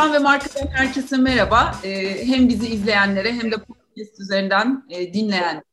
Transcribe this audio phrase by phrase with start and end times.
[0.00, 1.74] İnsan ve markadan herkese merhaba.
[1.84, 5.64] Ee, hem bizi izleyenlere hem de podcast üzerinden e, dinleyen.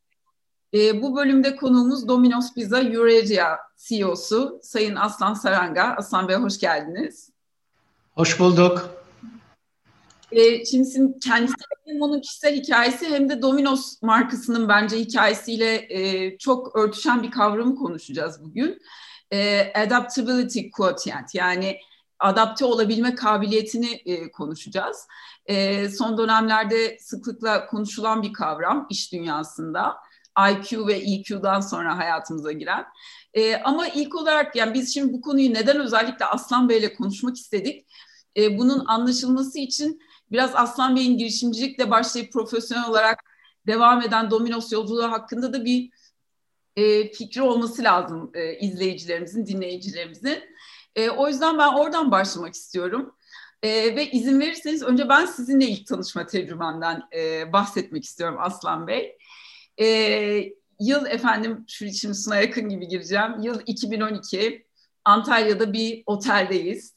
[0.74, 3.58] E, bu bölümde konuğumuz Domino's Pizza Eurasia
[3.88, 5.96] CEO'su Sayın Aslan Saranga.
[5.98, 7.30] Aslan Bey hoş geldiniz.
[8.16, 8.90] Hoş bulduk.
[10.32, 16.38] E, şimdi sizin kendisi hem onun kişisel hikayesi hem de Domino's markasının bence hikayesiyle e,
[16.38, 18.80] çok örtüşen bir kavramı konuşacağız bugün.
[19.32, 21.78] E, adaptability quotient yani
[22.20, 25.08] adapte olabilme kabiliyetini e, konuşacağız.
[25.46, 29.98] E, son dönemlerde sıklıkla konuşulan bir kavram iş dünyasında.
[30.52, 32.86] IQ ve EQ'dan sonra hayatımıza giren.
[33.34, 37.88] E, ama ilk olarak yani biz şimdi bu konuyu neden özellikle Aslan Bey'le konuşmak istedik?
[38.38, 43.20] E, bunun anlaşılması için biraz Aslan Bey'in girişimcilikle başlayıp profesyonel olarak
[43.68, 45.90] devam eden Dominos yolculuğu hakkında da bir
[46.76, 50.44] e, fikri olması lazım e, izleyicilerimizin, dinleyicilerimizin.
[50.98, 53.16] E, o yüzden ben oradan başlamak istiyorum.
[53.64, 59.18] E, ve izin verirseniz önce ben sizinle ilk tanışma tecrübemden e, bahsetmek istiyorum Aslan Bey.
[59.80, 59.88] E,
[60.80, 63.42] yıl efendim şu şimdi suna yakın gibi gireceğim.
[63.42, 64.68] Yıl 2012
[65.06, 66.94] Antalya'da bir oteldeyiz.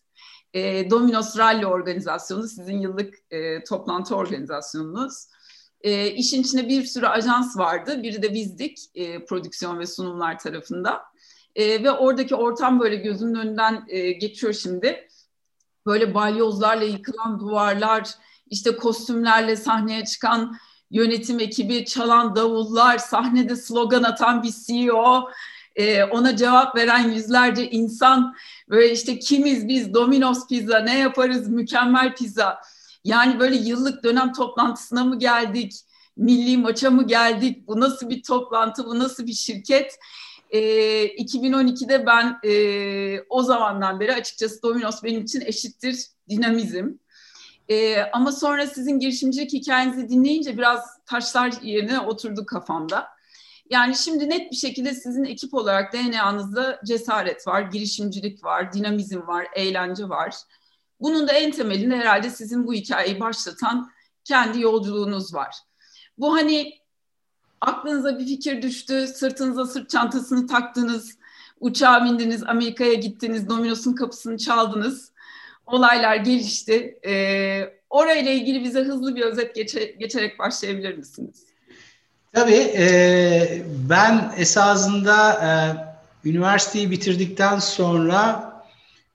[0.54, 5.26] E, Domino's Rally organizasyonu sizin yıllık e, toplantı organizasyonunuz.
[5.80, 8.02] E, işin içinde bir sürü ajans vardı.
[8.02, 11.09] Biri de bizdik e, prodüksiyon ve sunumlar tarafında.
[11.56, 15.08] E, ve oradaki ortam böyle gözümün önünden e, geçiyor şimdi.
[15.86, 18.10] Böyle balyozlarla yıkılan duvarlar,
[18.50, 20.56] işte kostümlerle sahneye çıkan
[20.90, 25.28] yönetim ekibi, çalan davullar, sahnede slogan atan bir CEO,
[25.76, 28.34] e, ona cevap veren yüzlerce insan,
[28.68, 32.60] böyle işte kimiz biz, Domino's Pizza, ne yaparız, mükemmel pizza.
[33.04, 35.72] Yani böyle yıllık dönem toplantısına mı geldik,
[36.16, 39.98] milli maça mı geldik, bu nasıl bir toplantı, bu nasıl bir şirket?
[40.50, 40.60] E,
[41.16, 46.88] 2012'de ben e, o zamandan beri açıkçası Domino's benim için eşittir dinamizm.
[47.68, 53.08] E, ama sonra sizin girişimcilik hikayenizi dinleyince biraz taşlar yerine oturdu kafamda.
[53.70, 59.46] Yani şimdi net bir şekilde sizin ekip olarak DNA'nızda cesaret var, girişimcilik var, dinamizm var,
[59.54, 60.34] eğlence var.
[61.00, 63.90] Bunun da en temelinde herhalde sizin bu hikayeyi başlatan
[64.24, 65.56] kendi yolculuğunuz var.
[66.18, 66.79] Bu hani
[67.60, 71.18] aklınıza bir fikir düştü, sırtınıza sırt çantasını taktınız,
[71.60, 75.10] uçağa bindiniz, Amerika'ya gittiniz, Domino's'un kapısını çaldınız.
[75.66, 76.98] Olaylar gelişti.
[77.06, 81.44] Ee, orayla ilgili bize hızlı bir özet geçe, geçerek başlayabilir misiniz?
[82.32, 82.72] Tabii.
[82.76, 85.48] E, ben esasında e,
[86.28, 88.49] üniversiteyi bitirdikten sonra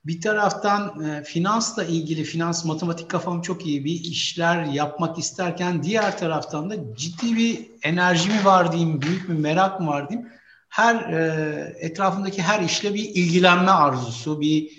[0.06, 6.18] bir taraftan e, finansla ilgili, finans, matematik kafam çok iyi bir işler yapmak isterken diğer
[6.18, 10.30] taraftan da ciddi bir enerji mi var diyeyim, büyük bir merak mı var diyeyim.
[10.70, 14.72] Her e, etrafındaki her işle bir ilgilenme arzusu, bir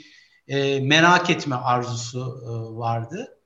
[0.49, 3.39] e, merak etme arzusu e, vardı.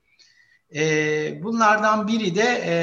[0.75, 2.73] E, bunlardan biri de e,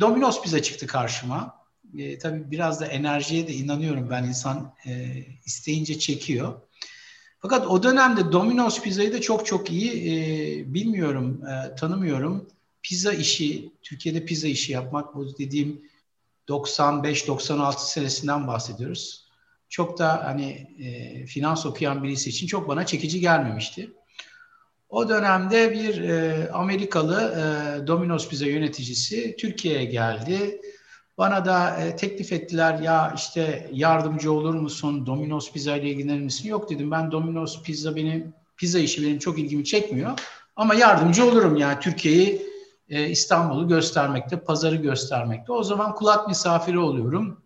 [0.00, 1.62] Domino's Pizza çıktı karşıma.
[1.98, 4.92] E, tabii biraz da enerjiye de inanıyorum ben insan e,
[5.44, 6.54] isteyince çekiyor.
[7.42, 12.46] Fakat o dönemde Domino's pizzayı da çok çok iyi e, bilmiyorum, e, tanımıyorum.
[12.82, 15.82] Pizza işi, Türkiye'de pizza işi yapmak bu dediğim
[16.48, 19.26] 95-96 senesinden bahsediyoruz.
[19.68, 23.92] Çok da hani e, finans okuyan birisi için çok bana çekici gelmemişti.
[24.88, 30.60] O dönemde bir e, Amerikalı e, Domino's Pizza yöneticisi Türkiye'ye geldi
[31.18, 35.06] bana da e, teklif ettiler ya işte yardımcı olur musun?
[35.06, 36.48] Domino's Pizza ile ilgilenir misin?
[36.48, 40.18] Yok dedim ben Domino's Pizza benim pizza işi benim çok ilgimi çekmiyor.
[40.56, 42.46] Ama yardımcı olurum yani Türkiye'yi
[42.88, 45.52] e, İstanbul'u göstermekte, pazarı göstermekte.
[45.52, 47.42] O zaman kulak misafiri oluyorum.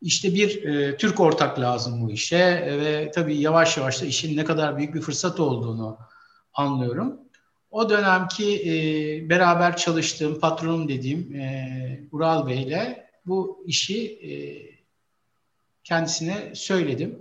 [0.00, 4.36] İşte bir e, Türk ortak lazım bu işe e, ve tabii yavaş yavaş da işin
[4.36, 5.98] ne kadar büyük bir fırsat olduğunu
[6.54, 7.20] anlıyorum.
[7.70, 14.30] O dönemki e, beraber çalıştığım patronum dediğim e, Ural Bey ile bu işi e,
[15.84, 17.18] kendisine söyledim.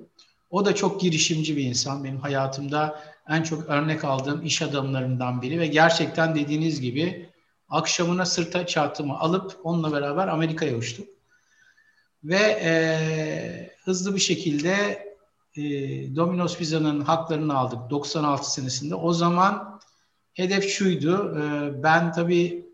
[0.49, 2.03] O da çok girişimci bir insan.
[2.03, 7.29] Benim hayatımda en çok örnek aldığım iş adamlarından biri ve gerçekten dediğiniz gibi
[7.69, 11.07] akşamına sırta çantımı alıp onunla beraber Amerika'ya uçtuk.
[12.23, 12.71] Ve e,
[13.85, 14.73] hızlı bir şekilde
[15.55, 15.61] e,
[16.15, 18.95] Domino's Pizza'nın haklarını aldık 96 senesinde.
[18.95, 19.79] O zaman
[20.37, 21.39] hedef şuydu.
[21.39, 21.43] E,
[21.83, 22.65] ben tabii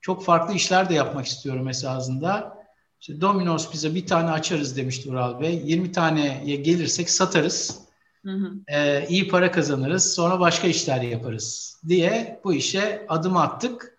[0.00, 2.58] çok farklı işler de yapmak istiyorum esasında.
[3.00, 5.62] İşte Domino's Pizza bir tane açarız demişti Ural Bey.
[5.64, 7.80] 20 taneye gelirsek satarız.
[8.24, 8.52] Hı hı.
[8.68, 10.14] E, iyi para kazanırız.
[10.14, 13.98] Sonra başka işler yaparız diye bu işe adım attık.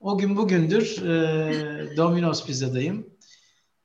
[0.00, 3.13] O gün bugündür e, Domino's Pizza'dayım.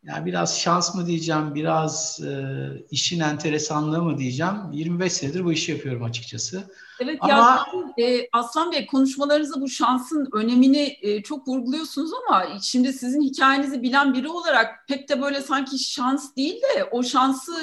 [0.03, 2.53] Yani biraz şans mı diyeceğim, biraz e,
[2.91, 4.55] işin enteresanlığı mı diyeceğim.
[4.71, 6.63] 25 senedir bu işi yapıyorum açıkçası.
[6.99, 7.65] Evet ama
[7.97, 13.81] ya e, Aslan Bey konuşmalarınızda bu şansın önemini e, çok vurguluyorsunuz ama şimdi sizin hikayenizi
[13.81, 17.53] bilen biri olarak pek de böyle sanki şans değil de o şansı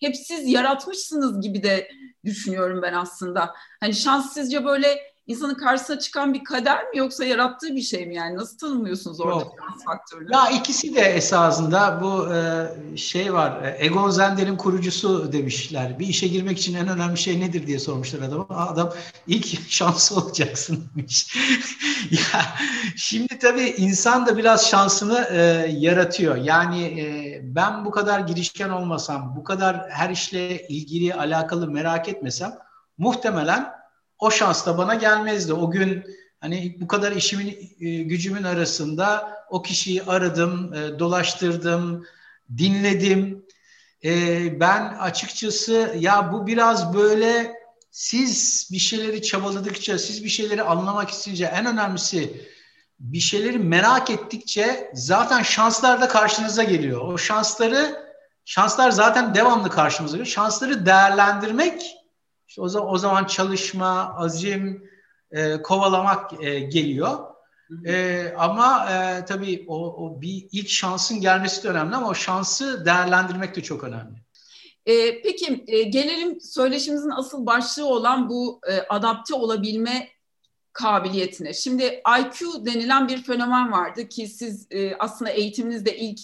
[0.00, 1.88] hep siz yaratmışsınız gibi de
[2.24, 3.54] düşünüyorum ben aslında.
[3.80, 8.14] Hani şans sizce böyle insanın karşısına çıkan bir kader mi yoksa yarattığı bir şey mi
[8.14, 8.36] yani?
[8.36, 10.28] Nasıl tanımlıyorsunuz orada şans faktörünü?
[10.32, 13.62] Ya ikisi de esasında bu e, şey var.
[13.62, 15.98] E, Egon Zender'in kurucusu demişler.
[15.98, 18.46] Bir işe girmek için en önemli şey nedir diye sormuşlar adama.
[18.48, 18.92] Adam
[19.26, 21.36] ilk şanslı olacaksın demiş.
[22.10, 22.40] ya
[22.96, 25.36] şimdi tabii insan da biraz şansını e,
[25.78, 26.36] yaratıyor.
[26.36, 32.58] Yani e, ben bu kadar girişken olmasam, bu kadar her işle ilgili alakalı merak etmesem
[32.98, 33.77] muhtemelen
[34.18, 35.52] o şans da bana gelmezdi.
[35.52, 36.04] O gün
[36.40, 42.06] hani bu kadar işimin e, gücümün arasında o kişiyi aradım, e, dolaştırdım,
[42.56, 43.46] dinledim.
[44.04, 47.52] E, ben açıkçası ya bu biraz böyle
[47.90, 52.48] siz bir şeyleri çabaladıkça, siz bir şeyleri anlamak isteyince en önemlisi
[53.00, 57.00] bir şeyleri merak ettikçe zaten şanslar da karşınıza geliyor.
[57.00, 58.08] O şansları
[58.44, 60.34] şanslar zaten devamlı karşımıza geliyor.
[60.34, 61.97] Şansları değerlendirmek
[62.48, 64.90] işte o zaman, o zaman çalışma, azim,
[65.30, 67.18] e, kovalamak e, geliyor.
[67.86, 72.84] E, ama e, tabii o, o bir ilk şansın gelmesi de önemli ama o şansı
[72.84, 74.22] değerlendirmek de çok önemli.
[74.86, 80.08] E, peki e, gelelim söyleşimizin asıl başlığı olan bu e, adapte olabilme
[80.72, 81.54] kabiliyetine.
[81.54, 86.18] Şimdi IQ denilen bir fenomen vardı ki siz e, aslında eğitiminizde ilk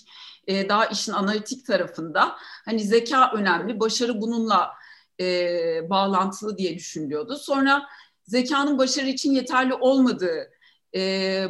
[0.47, 4.71] e, daha işin analitik tarafında hani zeka önemli, başarı bununla
[5.21, 7.37] e, bağlantılı diye düşünülüyordu.
[7.37, 7.87] Sonra
[8.27, 10.51] zekanın başarı için yeterli olmadığı
[10.97, 11.45] e,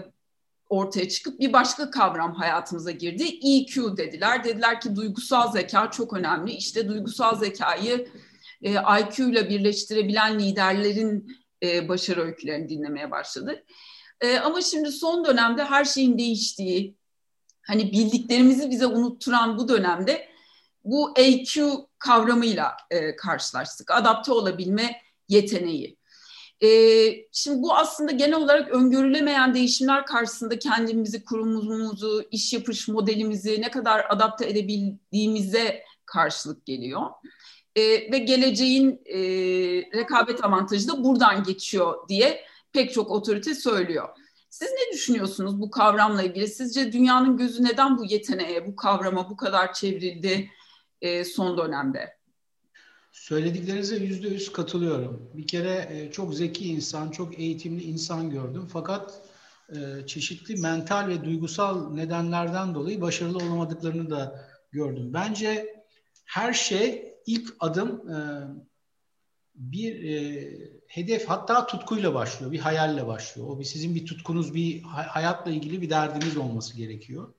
[0.68, 3.24] ortaya çıkıp bir başka kavram hayatımıza girdi.
[3.24, 4.44] EQ dediler.
[4.44, 6.52] Dediler ki duygusal zeka çok önemli.
[6.52, 8.08] İşte duygusal zekayı
[8.62, 13.64] e, IQ ile birleştirebilen liderlerin e, başarı öykülerini dinlemeye başladık.
[14.20, 16.96] E, ama şimdi son dönemde her şeyin değiştiği,
[17.62, 20.28] hani bildiklerimizi bize unutturan bu dönemde
[20.84, 23.90] bu AQ kavramıyla e, karşılaştık.
[23.90, 25.96] Adapte olabilme yeteneği.
[26.62, 26.68] E,
[27.32, 34.06] şimdi bu aslında genel olarak öngörülemeyen değişimler karşısında kendimizi, kurumumuzu, iş yapış modelimizi ne kadar
[34.08, 37.02] adapte edebildiğimize karşılık geliyor.
[37.76, 37.82] E,
[38.12, 39.18] ve geleceğin e,
[39.98, 44.08] rekabet avantajı da buradan geçiyor diye pek çok otorite söylüyor.
[44.50, 46.48] Siz ne düşünüyorsunuz bu kavramla ilgili?
[46.48, 50.50] Sizce dünyanın gözü neden bu yeteneğe, bu kavrama bu kadar çevrildi?
[51.04, 52.16] E, son dönemde.
[53.12, 55.30] Söylediklerinize yüzde yüz katılıyorum.
[55.34, 58.68] Bir kere e, çok zeki insan, çok eğitimli insan gördüm.
[58.72, 59.20] Fakat
[59.68, 65.10] e, çeşitli mental ve duygusal nedenlerden dolayı başarılı olamadıklarını da gördüm.
[65.14, 65.84] Bence
[66.24, 68.16] her şey ilk adım e,
[69.54, 70.50] bir e,
[70.86, 73.48] hedef hatta tutkuyla başlıyor, bir hayalle başlıyor.
[73.48, 77.34] O bir sizin bir tutkunuz, bir hayatla ilgili bir derdiniz olması gerekiyor.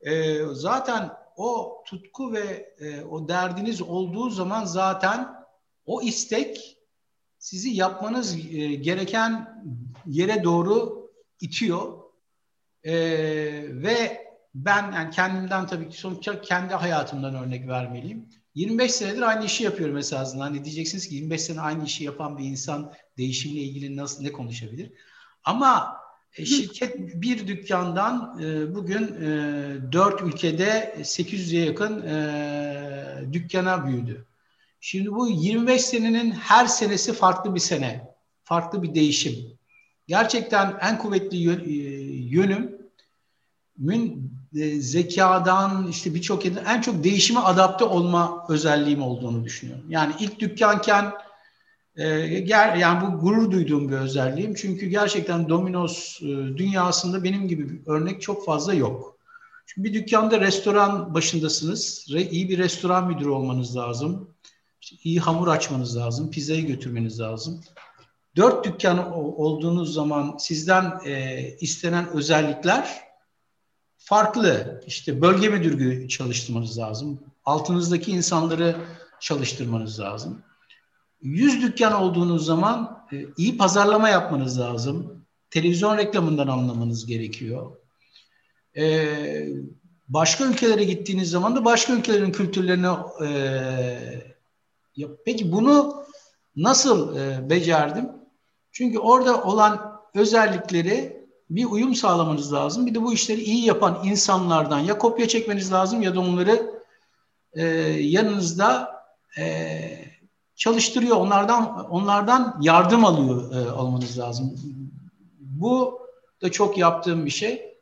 [0.00, 5.28] E, zaten o tutku ve e, o derdiniz olduğu zaman zaten
[5.86, 6.78] o istek
[7.38, 9.62] sizi yapmanız e, gereken
[10.06, 11.98] yere doğru itiyor.
[12.84, 12.92] E,
[13.68, 18.28] ve ben yani kendimden tabii ki sonuçta kendi hayatımdan örnek vermeliyim.
[18.54, 20.44] 25 senedir aynı işi yapıyorum esasında.
[20.44, 24.92] Hani diyeceksiniz ki 25 sene aynı işi yapan bir insan değişimle ilgili nasıl ne konuşabilir?
[25.44, 26.01] Ama
[26.32, 32.02] şirket bir dükkandan e, bugün e, dört ülkede 800'e yakın
[33.32, 34.26] dükkana büyüdü.
[34.80, 39.34] Şimdi bu 25 senenin her senesi farklı bir sene, farklı bir değişim.
[40.06, 41.36] Gerçekten en kuvvetli
[42.34, 42.76] yönüm
[43.78, 44.32] mün
[44.78, 49.84] zekadan işte birçok en çok değişime adapte olma özelliğim olduğunu düşünüyorum.
[49.88, 51.12] Yani ilk dükkanken
[51.96, 52.06] e,
[52.46, 54.54] yani bu gurur duyduğum bir özelliğim.
[54.54, 59.18] Çünkü gerçekten Domino's e, dünyasında benim gibi bir örnek çok fazla yok.
[59.66, 62.06] Çünkü bir dükkanda restoran başındasınız.
[62.30, 64.30] İyi bir restoran müdürü olmanız lazım.
[64.80, 66.30] İşte iyi hamur açmanız lazım.
[66.30, 67.60] Pizzayı götürmeniz lazım.
[68.36, 73.00] Dört dükkan olduğunuz zaman sizden e, istenen özellikler
[73.98, 74.82] farklı.
[74.86, 77.20] İşte bölge müdürü çalıştırmanız lazım.
[77.44, 78.76] Altınızdaki insanları
[79.20, 80.42] çalıştırmanız lazım.
[81.22, 85.24] 100 dükkan olduğunuz zaman e, iyi pazarlama yapmanız lazım.
[85.50, 87.76] Televizyon reklamından anlamanız gerekiyor.
[88.76, 89.06] E,
[90.08, 92.86] başka ülkelere gittiğiniz zaman da başka ülkelerin kültürlerini
[93.26, 96.04] e, peki bunu
[96.56, 97.16] nasıl
[97.50, 98.08] becerdim?
[98.72, 102.86] Çünkü orada olan özellikleri bir uyum sağlamanız lazım.
[102.86, 106.82] Bir de bu işleri iyi yapan insanlardan ya kopya çekmeniz lazım ya da onları
[107.52, 107.64] e,
[108.00, 108.92] yanınızda
[109.38, 110.11] e,
[110.56, 111.16] çalıştırıyor.
[111.16, 114.56] Onlardan onlardan yardım alıyor e, almanız lazım.
[115.40, 116.00] Bu
[116.42, 117.72] da çok yaptığım bir şey.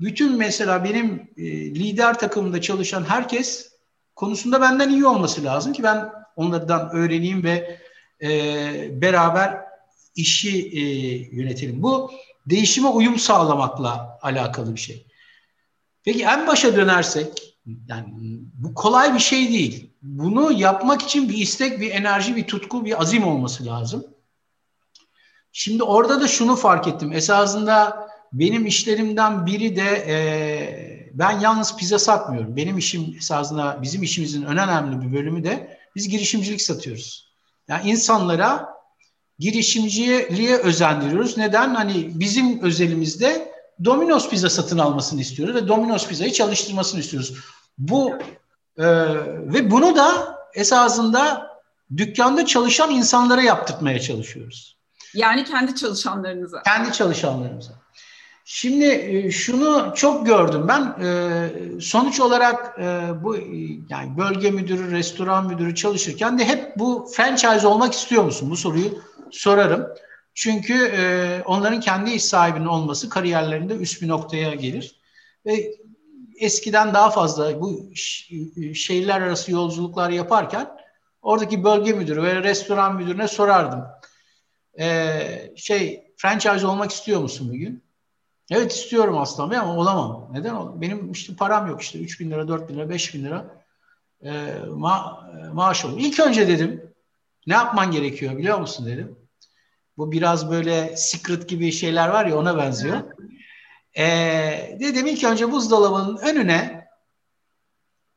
[0.00, 1.44] Bütün mesela benim e,
[1.74, 3.72] lider takımında çalışan herkes
[4.16, 7.78] konusunda benden iyi olması lazım ki ben onlardan öğreneyim ve
[8.22, 8.30] e,
[9.02, 9.60] beraber
[10.14, 10.80] işi e,
[11.36, 11.82] yönetelim.
[11.82, 12.10] Bu
[12.46, 15.06] değişime uyum sağlamakla alakalı bir şey.
[16.04, 17.57] Peki en başa dönersek,
[17.88, 18.06] yani
[18.54, 19.90] bu kolay bir şey değil.
[20.02, 24.06] Bunu yapmak için bir istek, bir enerji, bir tutku, bir azim olması lazım.
[25.52, 27.12] Şimdi orada da şunu fark ettim.
[27.12, 30.16] Esasında benim işlerimden biri de e,
[31.14, 32.56] ben yalnız pizza satmıyorum.
[32.56, 37.32] Benim işim esasında bizim işimizin önemli bir bölümü de biz girişimcilik satıyoruz.
[37.68, 38.68] Yani insanlara
[39.38, 41.38] girişimciliğe özendiriyoruz.
[41.38, 41.74] Neden?
[41.74, 43.52] Hani bizim özelimizde
[43.84, 47.34] Domino's pizza satın almasını istiyoruz ve Domino's pizzayı çalıştırmasını istiyoruz.
[47.78, 48.14] Bu
[48.78, 48.86] e,
[49.26, 51.50] ve bunu da esasında
[51.96, 54.76] dükkanda çalışan insanlara yaptırmaya çalışıyoruz.
[55.14, 56.62] Yani kendi çalışanlarınıza.
[56.62, 57.72] Kendi çalışanlarımıza.
[58.44, 61.04] Şimdi e, şunu çok gördüm ben.
[61.04, 63.36] E, sonuç olarak e, bu
[63.88, 68.50] yani bölge müdürü, restoran müdürü çalışırken de hep bu franchise olmak istiyor musun?
[68.50, 68.98] Bu soruyu
[69.30, 69.86] sorarım.
[70.34, 70.92] Çünkü
[71.46, 75.00] onların kendi iş sahibinin olması kariyerlerinde üst bir noktaya gelir.
[75.46, 75.74] Ve
[76.40, 77.90] eskiden daha fazla bu
[78.74, 80.68] şehirler arası yolculuklar yaparken
[81.22, 83.84] oradaki bölge müdürü ve restoran müdürüne sorardım.
[85.56, 87.82] şey franchise olmak istiyor musun bugün?
[88.50, 90.28] Evet istiyorum aslında ama olamam.
[90.32, 90.80] Neden olamam?
[90.80, 93.64] Benim işte param yok işte 3 bin lira, 4 bin lira, 5 bin lira
[94.24, 95.98] e, ma maaş olur.
[95.98, 96.94] İlk önce dedim
[97.46, 99.18] ne yapman gerekiyor biliyor musun dedim.
[99.96, 103.00] Bu biraz böyle secret gibi şeyler var ya ona benziyor.
[103.98, 104.06] E,
[104.80, 106.88] dedim ilk önce buzdolabının önüne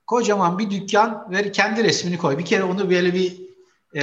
[0.08, 2.38] kocaman bir dükkan ve kendi resmini koy.
[2.38, 3.42] Bir kere onu böyle bir
[3.96, 4.02] e,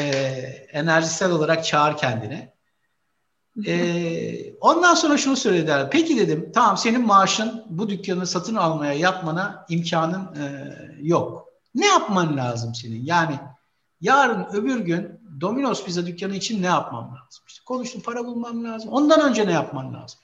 [0.73, 2.59] enerjisel olarak çağır kendine.
[3.67, 5.91] Ee, ondan sonra şunu söylediler.
[5.91, 11.49] Peki dedim tamam senin maaşın bu dükkanı satın almaya yapmana imkanın e, yok.
[11.75, 13.05] Ne yapman lazım senin?
[13.05, 13.39] Yani
[14.01, 17.45] yarın öbür gün Domino's pizza dükkanı için ne yapmam lazım?
[17.49, 18.91] İşte konuştum para bulmam lazım.
[18.91, 20.21] Ondan önce ne yapman lazım?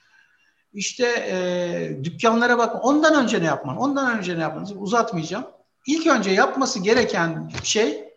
[0.75, 2.85] İşte e, dükkanlara bak.
[2.85, 3.77] Ondan önce ne yapman?
[3.77, 4.83] Ondan önce ne yapman lazım?
[4.83, 5.47] Uzatmayacağım.
[5.87, 8.15] İlk önce yapması gereken şey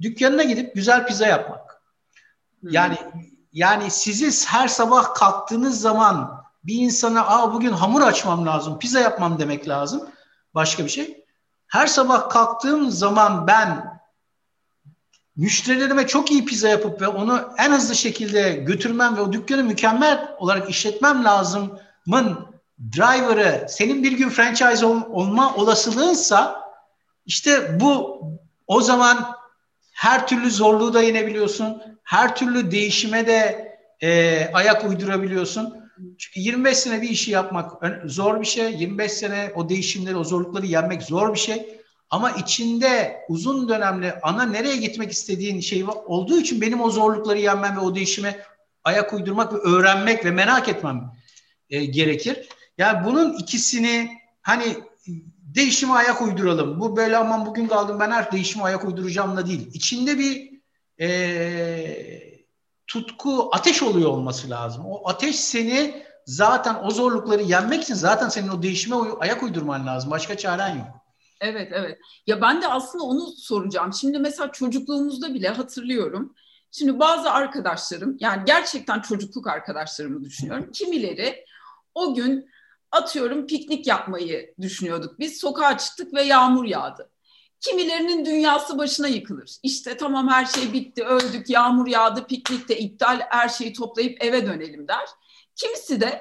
[0.00, 1.82] dükkanına gidip güzel pizza yapmak.
[2.62, 2.98] Yani
[3.52, 9.38] yani sizi her sabah kalktığınız zaman bir insana Aa, bugün hamur açmam lazım, pizza yapmam
[9.38, 10.08] demek lazım.
[10.54, 11.24] Başka bir şey.
[11.66, 14.00] Her sabah kalktığım zaman ben
[15.36, 20.28] müşterilerime çok iyi pizza yapıp ve onu en hızlı şekilde götürmem ve o dükkanı mükemmel
[20.38, 22.52] olarak işletmem lazımın
[22.96, 26.62] driver'ı senin bir gün franchise ol, olma olasılığınsa
[27.26, 28.22] işte bu
[28.66, 29.26] o zaman
[29.92, 35.82] her türlü zorluğu da yenebiliyorsun her türlü değişime de e, ayak uydurabiliyorsun.
[36.18, 37.72] Çünkü 25 sene bir işi yapmak
[38.04, 38.74] zor bir şey.
[38.74, 41.81] 25 sene o değişimleri, o zorlukları yenmek zor bir şey.
[42.12, 47.76] Ama içinde uzun dönemli ana nereye gitmek istediğin şey olduğu için benim o zorlukları yenmem
[47.76, 48.44] ve o değişime
[48.84, 51.12] ayak uydurmak ve öğrenmek ve merak etmem
[51.70, 52.48] e, gerekir.
[52.78, 54.10] Yani bunun ikisini
[54.42, 54.76] hani
[55.54, 56.80] değişime ayak uyduralım.
[56.80, 59.70] Bu böyle aman bugün kaldım ben her değişime ayak uyduracağımla değil.
[59.74, 60.50] İçinde bir
[61.00, 62.42] e,
[62.86, 64.84] tutku ateş oluyor olması lazım.
[64.86, 70.10] O ateş seni zaten o zorlukları yenmek için zaten senin o değişime ayak uydurman lazım.
[70.10, 71.01] Başka çaren yok.
[71.42, 71.98] Evet evet.
[72.26, 73.92] Ya ben de aslında onu soracağım.
[73.92, 76.34] Şimdi mesela çocukluğumuzda bile hatırlıyorum.
[76.70, 80.70] Şimdi bazı arkadaşlarım yani gerçekten çocukluk arkadaşlarımı düşünüyorum.
[80.72, 81.44] Kimileri
[81.94, 82.50] o gün
[82.92, 85.18] atıyorum piknik yapmayı düşünüyorduk.
[85.18, 87.10] Biz sokağa çıktık ve yağmur yağdı.
[87.60, 89.56] Kimilerinin dünyası başına yıkılır.
[89.62, 94.46] İşte tamam her şey bitti, öldük, yağmur yağdı, piknik de iptal, her şeyi toplayıp eve
[94.46, 95.08] dönelim der.
[95.56, 96.20] Kimisi de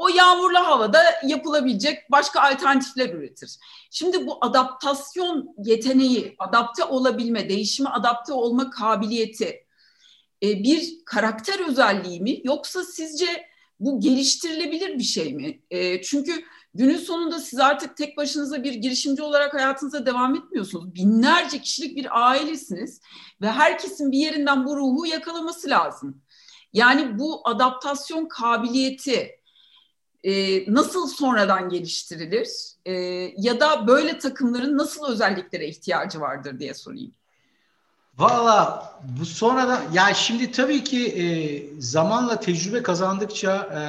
[0.00, 3.58] o yağmurlu havada yapılabilecek başka alternatifler üretir.
[3.90, 9.66] Şimdi bu adaptasyon yeteneği, adapte olabilme, değişime adapte olma kabiliyeti
[10.42, 15.60] e, bir karakter özelliği mi yoksa sizce bu geliştirilebilir bir şey mi?
[15.70, 16.44] E, çünkü
[16.74, 20.94] Günün sonunda siz artık tek başınıza bir girişimci olarak hayatınıza devam etmiyorsunuz.
[20.94, 23.00] Binlerce kişilik bir ailesiniz
[23.40, 26.22] ve herkesin bir yerinden bu ruhu yakalaması lazım.
[26.72, 29.39] Yani bu adaptasyon kabiliyeti
[30.24, 32.48] e, nasıl sonradan geliştirilir
[32.86, 32.92] e,
[33.36, 37.12] ya da böyle takımların nasıl özelliklere ihtiyacı vardır diye sorayım.
[38.18, 41.24] Valla bu sonradan ya şimdi tabii ki e,
[41.80, 43.82] zamanla tecrübe kazandıkça e,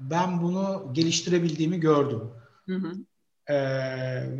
[0.00, 2.30] ben bunu geliştirebildiğimi gördüm.
[2.66, 2.92] Hı hı.
[3.46, 3.54] Ee,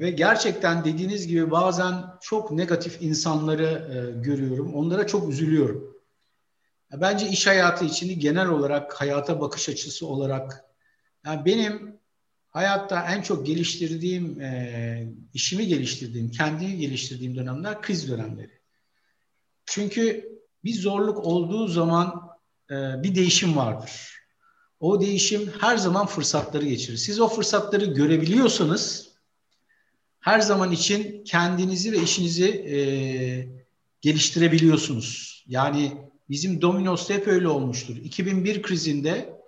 [0.00, 4.74] ve gerçekten dediğiniz gibi bazen çok negatif insanları e, görüyorum.
[4.74, 5.96] Onlara çok üzülüyorum.
[6.92, 10.64] Bence iş hayatı içinde genel olarak hayata bakış açısı olarak
[11.26, 11.98] yani benim
[12.50, 18.50] hayatta en çok geliştirdiğim, e, işimi geliştirdiğim, kendimi geliştirdiğim dönemler kriz dönemleri.
[19.66, 20.32] Çünkü
[20.64, 22.30] bir zorluk olduğu zaman
[22.70, 24.12] e, bir değişim vardır.
[24.80, 26.96] O değişim her zaman fırsatları geçirir.
[26.96, 29.12] Siz o fırsatları görebiliyorsanız
[30.20, 32.76] her zaman için kendinizi ve işinizi e,
[34.00, 35.44] geliştirebiliyorsunuz.
[35.48, 35.92] Yani
[36.30, 37.96] bizim Domino's'ta hep öyle olmuştur.
[37.96, 39.41] 2001 krizinde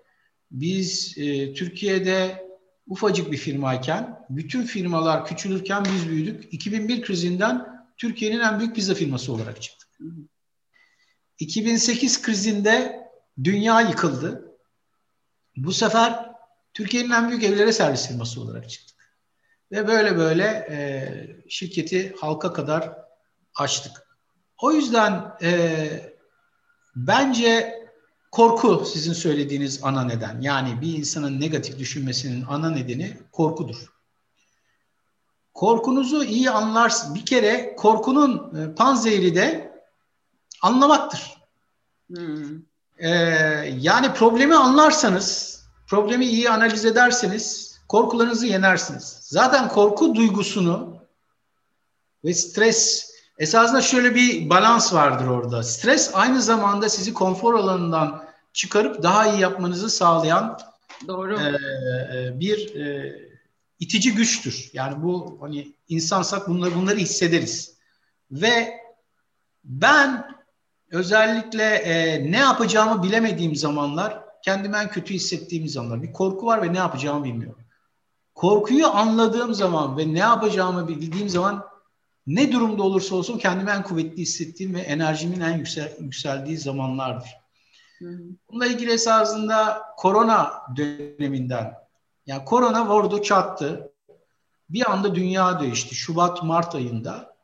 [0.54, 2.48] biz e, Türkiye'de
[2.86, 6.54] ufacık bir firmayken, bütün firmalar küçülürken biz büyüdük.
[6.54, 9.88] 2001 krizinden Türkiye'nin en büyük pizza firması olarak çıktık.
[11.38, 13.08] 2008 krizinde
[13.44, 14.58] dünya yıkıldı.
[15.56, 16.30] Bu sefer
[16.74, 18.96] Türkiye'nin en büyük evlere servis firması olarak çıktık.
[19.72, 22.92] Ve böyle böyle e, şirketi halka kadar
[23.56, 23.92] açtık.
[24.58, 25.88] O yüzden e,
[26.96, 27.83] bence
[28.34, 30.40] korku sizin söylediğiniz ana neden.
[30.40, 33.94] Yani bir insanın negatif düşünmesinin ana nedeni korkudur.
[35.54, 37.14] Korkunuzu iyi anlarsın.
[37.14, 39.72] Bir kere korkunun e, panzehri de
[40.62, 41.34] anlamaktır.
[42.08, 42.62] Hmm.
[42.98, 43.08] Ee,
[43.80, 49.18] yani problemi anlarsanız, problemi iyi analiz ederseniz korkularınızı yenersiniz.
[49.20, 50.96] Zaten korku duygusunu
[52.24, 55.62] ve stres esasında şöyle bir balans vardır orada.
[55.62, 58.23] Stres aynı zamanda sizi konfor alanından
[58.54, 60.58] çıkarıp daha iyi yapmanızı sağlayan
[61.08, 61.40] Doğru.
[61.40, 63.16] E, bir e,
[63.80, 64.70] itici güçtür.
[64.72, 67.74] Yani bu hani insansak bunları bunları hissederiz.
[68.30, 68.80] Ve
[69.64, 70.34] ben
[70.90, 76.02] özellikle e, ne yapacağımı bilemediğim zamanlar, kendimi en kötü hissettiğim zamanlar.
[76.02, 77.64] Bir korku var ve ne yapacağımı bilmiyorum.
[78.34, 81.66] Korkuyu anladığım zaman ve ne yapacağımı bildiğim zaman
[82.26, 87.43] ne durumda olursa olsun kendimi en kuvvetli hissettiğim ve enerjimin en yüksel, yükseldiği zamanlardır.
[88.48, 91.74] Bununla ilgili esasında korona döneminden,
[92.26, 93.92] yani korona vurdu çattı.
[94.70, 95.94] Bir anda dünya değişti.
[95.94, 97.34] Şubat, Mart ayında.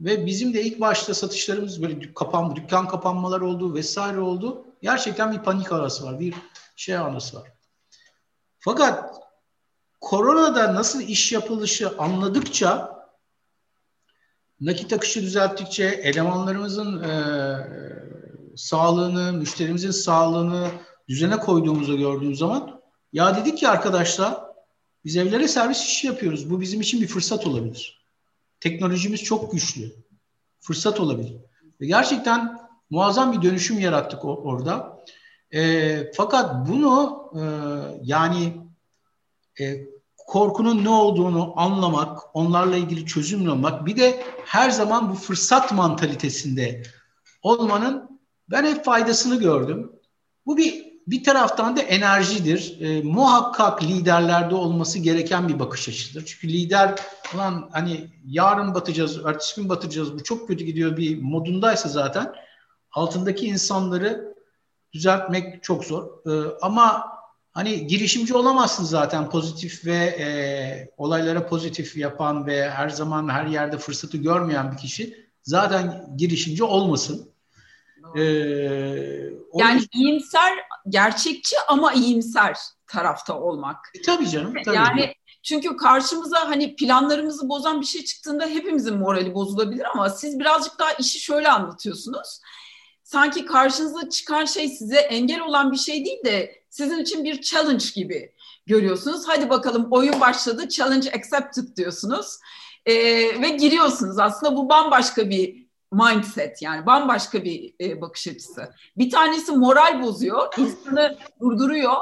[0.00, 4.64] Ve bizim de ilk başta satışlarımız böyle kapan, dükkan kapanmalar oldu vesaire oldu.
[4.82, 6.34] Gerçekten bir panik arası var, bir
[6.76, 7.52] şey anası var.
[8.58, 9.14] Fakat
[10.00, 12.96] koronada nasıl iş yapılışı anladıkça
[14.60, 17.12] nakit akışı düzelttikçe elemanlarımızın e,
[18.56, 20.68] sağlığını, müşterimizin sağlığını
[21.08, 22.80] düzene koyduğumuzu gördüğüm zaman
[23.12, 24.40] ya dedik ki arkadaşlar
[25.04, 26.50] biz evlere servis işi yapıyoruz.
[26.50, 28.06] Bu bizim için bir fırsat olabilir.
[28.60, 29.92] Teknolojimiz çok güçlü.
[30.60, 31.36] Fırsat olabilir.
[31.80, 32.58] Ve gerçekten
[32.90, 35.02] muazzam bir dönüşüm yarattık orada.
[35.50, 37.42] E, fakat bunu e,
[38.02, 38.56] yani
[39.60, 45.72] e, korkunun ne olduğunu anlamak, onlarla ilgili çözüm bulmak, bir de her zaman bu fırsat
[45.72, 46.82] mantalitesinde
[47.42, 48.15] olmanın
[48.50, 49.92] ben hep faydasını gördüm.
[50.46, 52.80] Bu bir bir taraftan da enerjidir.
[52.80, 56.24] E, muhakkak liderlerde olması gereken bir bakış açısıdır.
[56.26, 56.94] Çünkü lider
[57.34, 62.34] ulan hani yarın batacağız, ertesi gün batacağız, bu çok kötü gidiyor bir modundaysa zaten
[62.92, 64.34] altındaki insanları
[64.92, 66.08] düzeltmek çok zor.
[66.26, 67.06] E, ama
[67.52, 70.26] hani girişimci olamazsın zaten pozitif ve e,
[70.96, 77.35] olaylara pozitif yapan ve her zaman her yerde fırsatı görmeyen bir kişi zaten girişimci olmasın.
[78.16, 78.20] Ee,
[79.54, 79.98] yani yüzden...
[79.98, 80.52] iyimser,
[80.88, 83.76] gerçekçi ama iyimser tarafta olmak.
[83.94, 84.54] E, tabii canım.
[84.64, 84.76] Tabii.
[84.76, 90.78] Yani çünkü karşımıza hani planlarımızı bozan bir şey çıktığında hepimizin morali bozulabilir ama siz birazcık
[90.78, 92.40] daha işi şöyle anlatıyorsunuz.
[93.02, 97.84] Sanki karşınıza çıkan şey size engel olan bir şey değil de sizin için bir challenge
[97.94, 98.32] gibi
[98.66, 99.22] görüyorsunuz.
[99.26, 102.38] Hadi bakalım oyun başladı, challenge accepted diyorsunuz.
[102.86, 102.94] Ee,
[103.42, 104.18] ve giriyorsunuz.
[104.18, 105.65] Aslında bu bambaşka bir
[106.04, 108.70] mindset yani bambaşka bir e, bakış açısı.
[108.96, 111.94] Bir tanesi moral bozuyor, insanı durduruyor.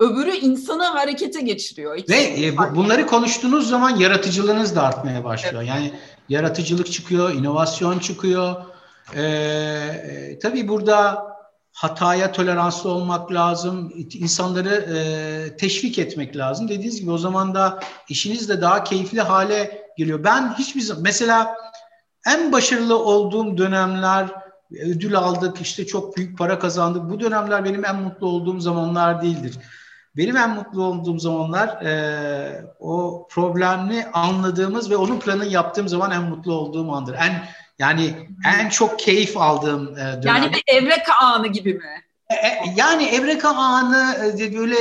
[0.00, 1.96] Öbürü insanı harekete geçiriyor.
[1.96, 5.54] İki Ve e, bu, bunları konuştuğunuz zaman yaratıcılığınız da artmaya başlıyor.
[5.62, 5.68] Evet.
[5.68, 5.92] Yani
[6.28, 8.54] yaratıcılık çıkıyor, inovasyon çıkıyor.
[9.14, 11.26] Ee, e, tabii burada
[11.72, 16.68] hataya toleranslı olmak lazım, insanları e, teşvik etmek lazım.
[16.68, 20.24] Dediğiniz gibi o zaman da işiniz de daha keyifli hale geliyor.
[20.24, 21.56] Ben hiçbir zaman mesela
[22.26, 24.26] en başarılı olduğum dönemler
[24.80, 27.10] ödül aldık, işte çok büyük para kazandık.
[27.10, 29.58] Bu dönemler benim en mutlu olduğum zamanlar değildir.
[30.16, 36.22] Benim en mutlu olduğum zamanlar e, o problemini anladığımız ve onun planını yaptığım zaman en
[36.22, 37.14] mutlu olduğum andır.
[37.14, 37.44] En
[37.78, 40.36] yani en çok keyif aldığım e, dönem.
[40.36, 42.02] Yani bir evrek anı gibi mi?
[42.32, 44.76] E, e, yani Evreka anı e, böyle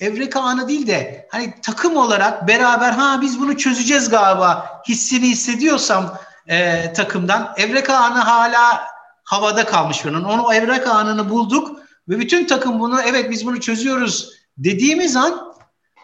[0.00, 6.18] Evreka anı değil de hani takım olarak beraber ha biz bunu çözeceğiz galiba hissini hissediyorsam
[6.48, 8.86] e, takımdan Evreka anı hala
[9.24, 10.24] havada kalmış bunun.
[10.24, 15.52] Onu Evreka anını bulduk ve bütün takım bunu evet biz bunu çözüyoruz dediğimiz an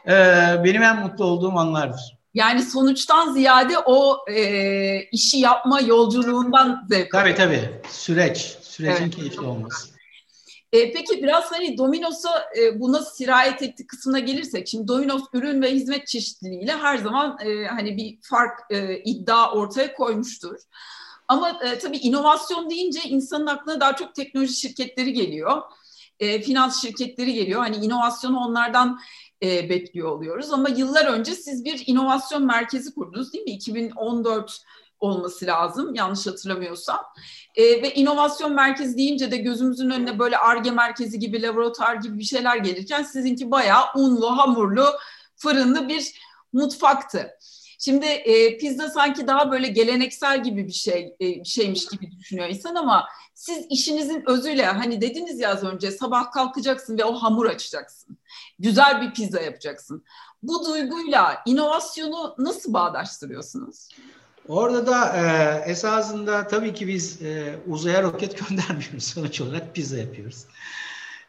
[0.07, 0.13] e,
[0.65, 2.19] benim en mutlu olduğum anlardır.
[2.35, 7.81] Yani sonuçtan ziyade o e, işi yapma yolculuğundan zevk Tabii tabii.
[7.89, 8.57] Süreç.
[8.63, 9.17] Sürecin evet.
[9.17, 9.92] keyifli olması.
[10.73, 15.63] E, peki biraz hani Domino's'a e, bu nasıl sirayet etti kısmına gelirsek, şimdi Domino's ürün
[15.63, 20.57] ve hizmet çeşitliliğiyle her zaman e, hani bir fark e, iddia ortaya koymuştur.
[21.29, 25.63] Ama e, tabii inovasyon deyince insanın aklına daha çok teknoloji şirketleri geliyor.
[26.21, 27.61] E, finans şirketleri geliyor.
[27.61, 29.01] Hani inovasyonu onlardan
[29.43, 30.53] e, bekliyor oluyoruz.
[30.53, 33.51] Ama yıllar önce siz bir inovasyon merkezi kurdunuz değil mi?
[33.51, 34.63] 2014
[35.03, 37.01] olması lazım yanlış hatırlamıyorsam.
[37.55, 42.25] E, ve inovasyon merkezi deyince de gözümüzün önüne böyle ARGE merkezi gibi, laboratuvar gibi bir
[42.25, 44.87] şeyler gelirken sizinki bayağı unlu, hamurlu,
[45.37, 46.13] fırınlı bir
[46.53, 47.31] mutfaktı.
[47.79, 52.75] Şimdi e, pizza sanki daha böyle geleneksel gibi bir şey e, şeymiş gibi düşünüyor insan
[52.75, 58.19] ama siz işinizin özüyle hani dediniz ya az önce sabah kalkacaksın ve o hamur açacaksın.
[58.59, 60.05] Güzel bir pizza yapacaksın.
[60.43, 63.89] Bu duyguyla inovasyonu nasıl bağdaştırıyorsunuz?
[64.49, 69.05] Orada da e, esasında tabii ki biz e, uzaya roket göndermiyoruz.
[69.05, 70.45] Sonuç olarak pizza yapıyoruz.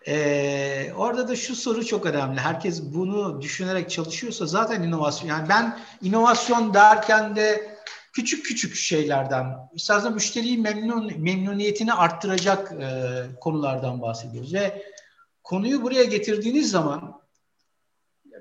[0.08, 2.40] E, orada da şu soru çok önemli.
[2.40, 5.30] Herkes bunu düşünerek çalışıyorsa zaten inovasyon.
[5.30, 7.78] Yani ben inovasyon derken de
[8.14, 9.46] küçük küçük şeylerden,
[9.76, 12.88] esasında müşteriyi memnun memnuniyetini arttıracak e,
[13.42, 14.54] konulardan bahsediyoruz.
[14.54, 14.84] Ve
[15.44, 17.23] konuyu buraya getirdiğiniz zaman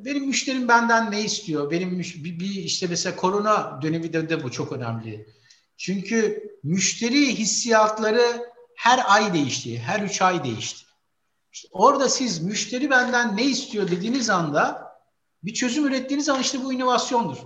[0.01, 1.71] benim müşterim benden ne istiyor?
[1.71, 5.27] Benim bir, bir işte mesela korona döneminde de bu çok önemli.
[5.77, 10.85] Çünkü müşteri hissiyatları her ay değişti, her üç ay değişti.
[11.53, 14.93] İşte orada siz müşteri benden ne istiyor dediğiniz anda
[15.43, 17.37] bir çözüm ürettiğiniz zaman işte bu inovasyondur.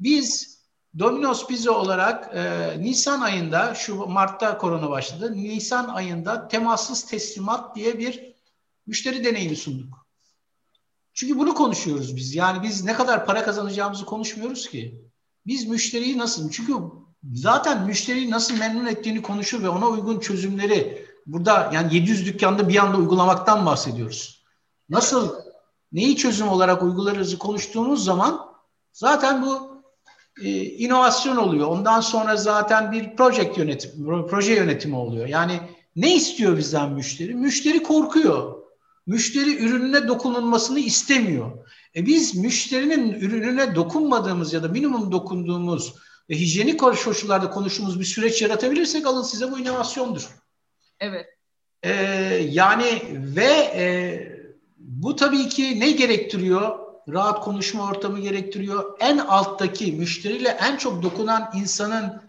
[0.00, 0.58] Biz
[0.98, 5.32] Domino's Pizza olarak e, Nisan ayında, şu Mart'ta korona başladı.
[5.36, 8.34] Nisan ayında temassız teslimat diye bir
[8.86, 10.07] müşteri deneyimi sunduk.
[11.18, 12.34] Çünkü bunu konuşuyoruz biz.
[12.34, 15.04] Yani biz ne kadar para kazanacağımızı konuşmuyoruz ki.
[15.46, 16.50] Biz müşteriyi nasıl?
[16.50, 16.72] Çünkü
[17.34, 22.76] zaten müşteriyi nasıl memnun ettiğini konuşur ve ona uygun çözümleri burada yani 700 dükkanda bir
[22.76, 24.44] anda uygulamaktan bahsediyoruz.
[24.88, 25.34] Nasıl
[25.92, 28.40] neyi çözüm olarak uygularızı konuştuğumuz zaman
[28.92, 29.82] zaten bu
[30.42, 31.68] e, inovasyon oluyor.
[31.68, 33.90] Ondan sonra zaten bir proje yönetim,
[34.30, 35.26] proje yönetimi oluyor.
[35.26, 35.60] Yani
[35.96, 37.34] ne istiyor bizden müşteri?
[37.34, 38.57] Müşteri korkuyor.
[39.08, 41.50] Müşteri ürününe dokunulmasını istemiyor.
[41.96, 45.94] E biz müşterinin ürününe dokunmadığımız ya da minimum dokunduğumuz
[46.30, 50.28] ve hijyenik koşullarda konuştuğumuz bir süreç yaratabilirsek alın size bu inovasyondur.
[51.00, 51.26] Evet.
[51.82, 51.92] Ee,
[52.50, 53.02] yani
[53.36, 53.84] ve e,
[54.78, 56.78] bu tabii ki ne gerektiriyor?
[57.08, 58.96] Rahat konuşma ortamı gerektiriyor.
[59.00, 62.22] En alttaki müşteriyle en çok dokunan insanın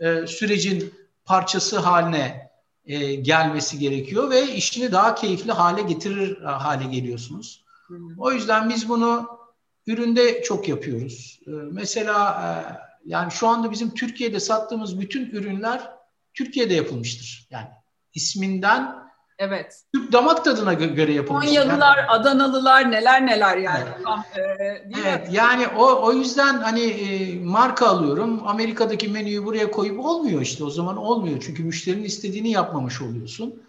[0.00, 2.51] e, sürecin parçası haline
[2.86, 7.64] e, gelmesi gerekiyor ve işini daha keyifli hale getirir hale geliyorsunuz.
[8.18, 9.28] O yüzden biz bunu
[9.86, 11.40] üründe çok yapıyoruz.
[11.46, 12.48] E, mesela e,
[13.04, 15.90] yani şu anda bizim Türkiye'de sattığımız bütün ürünler
[16.34, 17.48] Türkiye'de yapılmıştır.
[17.50, 17.68] Yani
[18.14, 19.01] isminden
[19.42, 19.82] Evet.
[19.94, 21.46] Türk damak tadına göre yapılmış.
[21.46, 22.08] Konyalılar, yani.
[22.08, 23.84] Adanalılar neler neler yani.
[23.86, 24.42] Evet, Tam, e,
[25.02, 28.42] evet yani o, o yüzden hani e, marka alıyorum.
[28.46, 30.64] Amerika'daki menüyü buraya koyup olmuyor işte.
[30.64, 31.42] O zaman olmuyor.
[31.46, 33.62] Çünkü müşterinin istediğini yapmamış oluyorsun.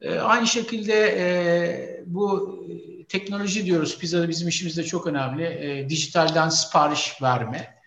[0.00, 3.98] E, aynı şekilde e, bu e, teknoloji diyoruz.
[3.98, 5.44] Pizza bizim işimizde çok önemli.
[5.44, 7.79] E, dijitalden sipariş verme.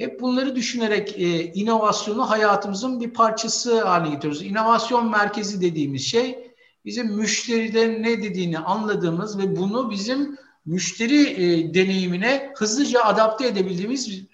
[0.00, 4.42] Hep bunları düşünerek e, inovasyonu hayatımızın bir parçası haline getiriyoruz.
[4.42, 6.52] İnovasyon merkezi dediğimiz şey
[6.84, 14.26] bizim müşteriden ne dediğini anladığımız ve bunu bizim müşteri e, deneyimine hızlıca adapte edebildiğimiz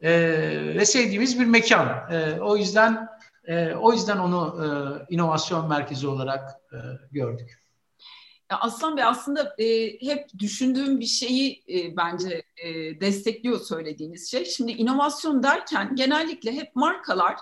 [0.00, 0.10] e,
[0.74, 2.12] ve sevdiğimiz bir mekan.
[2.12, 3.08] E, o yüzden
[3.44, 4.66] e, o yüzden onu e,
[5.14, 6.76] inovasyon merkezi olarak e,
[7.12, 7.57] gördük.
[8.50, 14.44] Aslan Bey aslında e, hep düşündüğüm bir şeyi e, bence e, destekliyor söylediğiniz şey.
[14.44, 17.36] Şimdi inovasyon derken genellikle hep markalar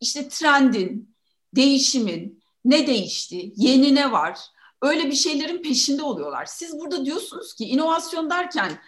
[0.00, 1.14] işte trendin,
[1.56, 4.38] değişimin, ne değişti, yeni ne var,
[4.82, 6.44] öyle bir şeylerin peşinde oluyorlar.
[6.44, 8.78] Siz burada diyorsunuz ki inovasyon derken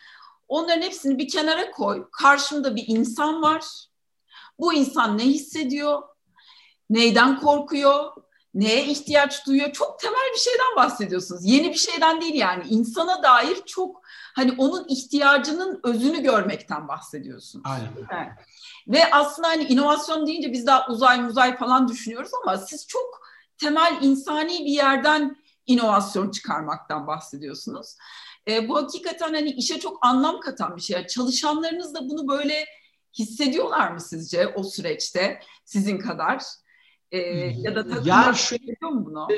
[0.48, 2.08] onların hepsini bir kenara koy.
[2.12, 3.64] Karşımda bir insan var.
[4.58, 6.02] Bu insan ne hissediyor?
[6.90, 8.12] Neyden korkuyor?
[8.54, 9.72] Neye ihtiyaç duyuyor?
[9.72, 11.44] Çok temel bir şeyden bahsediyorsunuz.
[11.44, 12.64] Yeni bir şeyden değil yani.
[12.68, 14.02] insana dair çok
[14.34, 17.64] hani onun ihtiyacının özünü görmekten bahsediyorsunuz.
[17.66, 17.90] Aynen.
[17.96, 18.32] Evet.
[18.88, 23.20] Ve aslında hani inovasyon deyince biz daha uzay uzay falan düşünüyoruz ama siz çok
[23.58, 25.36] temel insani bir yerden
[25.66, 27.96] inovasyon çıkarmaktan bahsediyorsunuz.
[28.48, 31.06] E, bu hakikaten hani işe çok anlam katan bir şey.
[31.06, 32.64] çalışanlarınız da bunu böyle
[33.18, 36.42] hissediyorlar mı sizce o süreçte sizin kadar?
[37.12, 37.18] Ee,
[37.56, 39.28] ya da yani şöyle, bunu?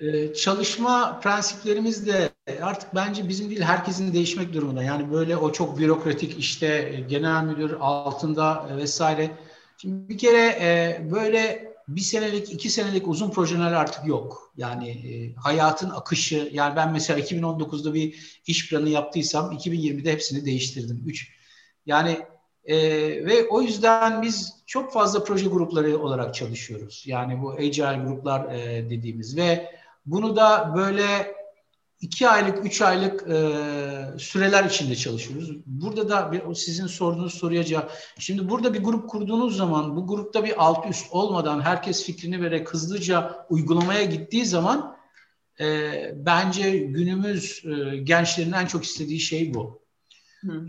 [0.00, 2.30] E, e, çalışma prensiplerimiz de
[2.62, 4.82] artık bence bizim değil herkesin değişmek durumunda.
[4.82, 9.30] Yani böyle o çok bürokratik işte e, genel müdür altında vesaire.
[9.78, 14.52] Şimdi bir kere böyle bir senelik, iki senelik uzun projeler artık yok.
[14.56, 14.96] Yani
[15.36, 21.02] hayatın akışı, yani ben mesela 2019'da bir iş planı yaptıysam 2020'de hepsini değiştirdim.
[21.06, 21.28] Üç,
[21.86, 22.18] yani
[22.64, 22.76] e,
[23.26, 27.04] ve o yüzden biz çok fazla proje grupları olarak çalışıyoruz.
[27.06, 29.70] Yani bu agile gruplar e, dediğimiz ve
[30.06, 31.34] bunu da böyle
[32.00, 33.38] iki aylık, üç aylık e,
[34.18, 35.50] süreler içinde çalışıyoruz.
[35.66, 37.92] Burada da bir, sizin sorduğunuz soruya cevap.
[38.18, 42.74] Şimdi burada bir grup kurduğunuz zaman bu grupta bir alt üst olmadan herkes fikrini vererek
[42.74, 44.96] hızlıca uygulamaya gittiği zaman
[45.60, 49.82] e, bence günümüz e, gençlerin en çok istediği şey bu.
[50.40, 50.66] Hı.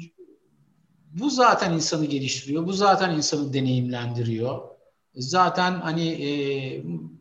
[1.19, 2.65] Bu zaten insanı geliştiriyor.
[2.67, 4.61] Bu zaten insanı deneyimlendiriyor.
[5.15, 6.29] Zaten hani e,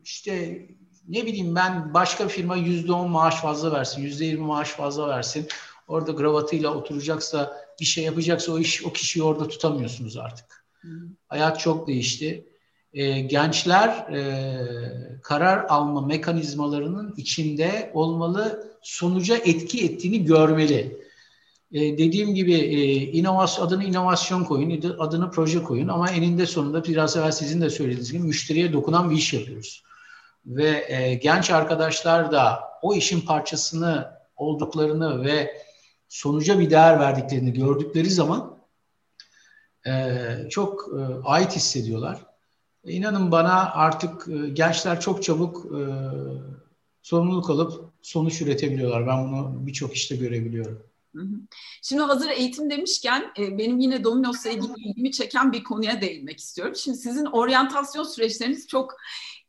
[0.05, 0.67] işte
[1.09, 5.49] ne bileyim ben başka firma yüzde on maaş fazla versin, yüzde yirmi maaş fazla versin.
[5.89, 10.67] Orada gravatıyla oturacaksa, bir şey yapacaksa o iş o kişiyi orada tutamıyorsunuz artık.
[10.81, 10.89] Hı.
[11.29, 12.47] Hayat çok değişti.
[12.93, 21.03] E, gençler e, karar alma mekanizmalarının içinde olmalı, sonuca etki ettiğini görmeli.
[21.73, 27.17] E, dediğim gibi e, inovasyon adını inovasyon koyun, adını proje koyun ama eninde sonunda biraz
[27.17, 29.83] evvel sizin de söylediğiniz gibi müşteriye dokunan bir iş yapıyoruz.
[30.47, 35.63] Ve e, genç arkadaşlar da o işin parçasını olduklarını ve
[36.09, 38.59] sonuca bir değer verdiklerini gördükleri zaman
[39.87, 40.13] e,
[40.51, 42.27] çok e, ait hissediyorlar.
[42.85, 45.83] E, inanın bana artık e, gençler çok çabuk e,
[47.03, 49.07] sorumluluk alıp sonuç üretebiliyorlar.
[49.07, 50.92] Ben bunu birçok işte görebiliyorum.
[51.83, 56.75] Şimdi hazır eğitim demişken e, benim yine Domino's'la ilgimi çeken bir konuya değinmek istiyorum.
[56.77, 58.97] Şimdi sizin oryantasyon süreçleriniz çok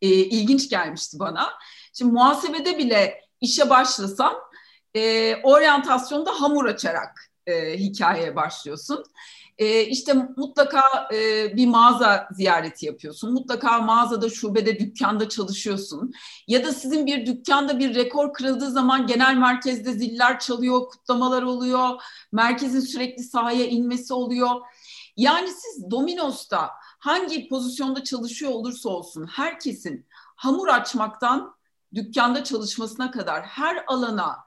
[0.01, 1.53] e, ilginç gelmişti bana.
[1.93, 4.35] Şimdi muhasebede bile işe başlasam
[4.95, 9.03] e, oryantasyonda hamur açarak e, hikayeye başlıyorsun
[9.57, 13.33] e, işte mutlaka e, bir mağaza ziyareti yapıyorsun.
[13.33, 16.13] Mutlaka mağazada, şubede, dükkanda çalışıyorsun.
[16.47, 22.01] Ya da sizin bir dükkanda bir rekor kırıldığı zaman genel merkezde ziller çalıyor, kutlamalar oluyor.
[22.31, 24.61] Merkezin sürekli sahaya inmesi oluyor.
[25.17, 31.55] Yani siz Domino's'ta hangi pozisyonda çalışıyor olursa olsun herkesin hamur açmaktan
[31.93, 34.37] dükkanda çalışmasına kadar her alana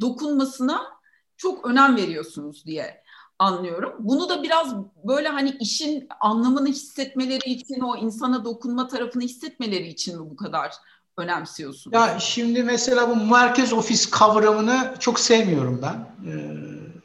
[0.00, 0.99] dokunmasına
[1.40, 3.02] çok önem veriyorsunuz diye
[3.38, 3.92] anlıyorum.
[3.98, 4.74] Bunu da biraz
[5.04, 10.72] böyle hani işin anlamını hissetmeleri için, o insana dokunma tarafını hissetmeleri için mi bu kadar
[11.16, 11.94] önemsiyorsunuz?
[11.94, 16.28] Ya şimdi mesela bu merkez ofis kavramını çok sevmiyorum ben.
[16.30, 16.56] Ee,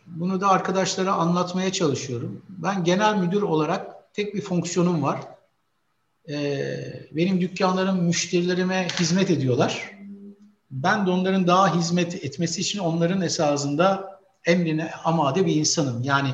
[0.05, 2.41] bunu da arkadaşlara anlatmaya çalışıyorum.
[2.49, 5.19] Ben genel müdür olarak tek bir fonksiyonum var.
[6.29, 9.91] Ee, benim dükkanlarım müşterilerime hizmet ediyorlar.
[10.71, 14.14] Ben de onların daha hizmet etmesi için onların esasında
[14.45, 16.03] emrine amade bir insanım.
[16.03, 16.29] Yani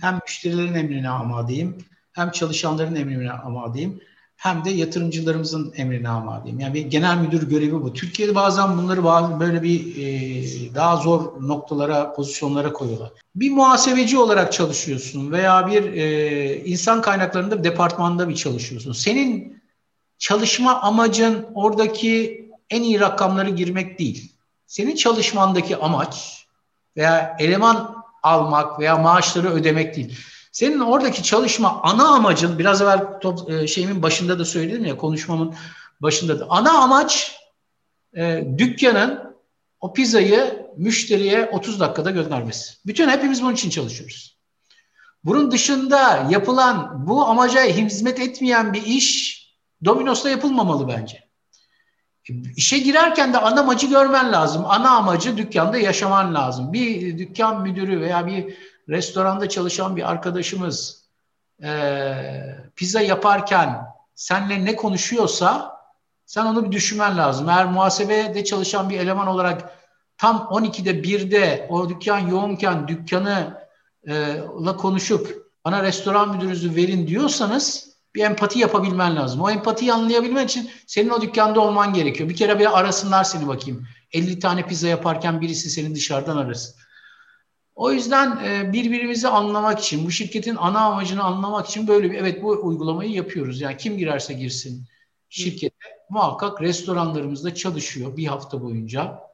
[0.00, 1.78] hem müşterilerin emrine amadeyim,
[2.12, 4.00] hem çalışanların emrine amadeyim,
[4.38, 6.60] hem de yatırımcılarımızın emrine amadeyim.
[6.60, 7.92] Yani bir genel müdür görevi bu.
[7.92, 9.04] Türkiye'de bazen bunları
[9.40, 13.10] böyle bir e, daha zor noktalara, pozisyonlara koyuyorlar.
[13.34, 18.92] Bir muhasebeci olarak çalışıyorsun veya bir e, insan kaynaklarında bir departmanda bir çalışıyorsun.
[18.92, 19.62] Senin
[20.18, 24.32] çalışma amacın oradaki en iyi rakamları girmek değil.
[24.66, 26.46] Senin çalışmandaki amaç
[26.98, 30.18] veya eleman almak veya maaşları ödemek değil.
[30.52, 35.54] Senin oradaki çalışma ana amacın biraz evvel top, e, şeyimin başında da söyledim ya konuşmamın
[36.00, 37.36] başında da ana amaç
[38.16, 39.36] e, dükkanın
[39.80, 42.74] o pizzayı müşteriye 30 dakikada göndermesi.
[42.86, 44.38] Bütün hepimiz bunun için çalışıyoruz.
[45.24, 49.38] Bunun dışında yapılan bu amaca hizmet etmeyen bir iş
[49.84, 51.27] Domino's'ta yapılmamalı bence.
[52.56, 54.64] İşe girerken de ana amacı görmen lazım.
[54.66, 56.72] Ana amacı dükkanda yaşaman lazım.
[56.72, 58.54] Bir dükkan müdürü veya bir
[58.88, 61.04] restoranda çalışan bir arkadaşımız
[61.62, 62.12] e,
[62.76, 65.78] pizza yaparken senle ne konuşuyorsa
[66.26, 67.48] sen onu bir düşünmen lazım.
[67.48, 69.78] Eğer muhasebede çalışan bir eleman olarak
[70.18, 73.64] tam 12'de 1'de o dükkan yoğunken dükkanı
[74.08, 79.40] e, la konuşup bana restoran müdürünüzü verin diyorsanız bir empati yapabilmen lazım.
[79.40, 82.28] O empatiyi anlayabilmen için senin o dükkanda olman gerekiyor.
[82.28, 83.86] Bir kere bir arasınlar seni bakayım.
[84.12, 86.74] 50 tane pizza yaparken birisi seni dışarıdan arasın.
[87.74, 92.42] O yüzden e, birbirimizi anlamak için, bu şirketin ana amacını anlamak için böyle bir evet
[92.42, 93.60] bu uygulamayı yapıyoruz.
[93.60, 94.86] Yani kim girerse girsin
[95.28, 95.76] şirkete
[96.10, 99.28] muhakkak restoranlarımızda çalışıyor bir hafta boyunca.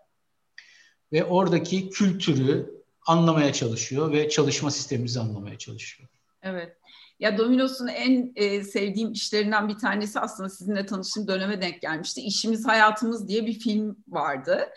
[1.13, 6.09] ve oradaki kültürü anlamaya çalışıyor ve çalışma sistemimizi anlamaya çalışıyor.
[6.43, 6.77] Evet.
[7.25, 12.21] Ya Domino's'un en e, sevdiğim işlerinden bir tanesi aslında sizinle tanıştığım döneme denk gelmişti.
[12.21, 14.69] İşimiz Hayatımız diye bir film vardı.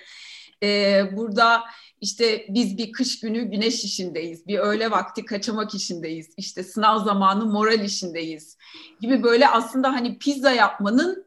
[0.64, 1.64] E, burada
[2.02, 7.46] işte biz bir kış günü güneş işindeyiz, bir öğle vakti kaçamak işindeyiz, işte sınav zamanı
[7.46, 8.58] moral işindeyiz
[9.02, 11.26] gibi böyle aslında hani pizza yapmanın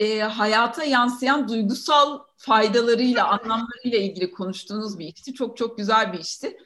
[0.00, 5.34] e, hayata yansıyan duygusal faydalarıyla, anlamlarıyla ilgili konuştuğunuz bir işti.
[5.34, 6.56] Çok çok güzel bir işti.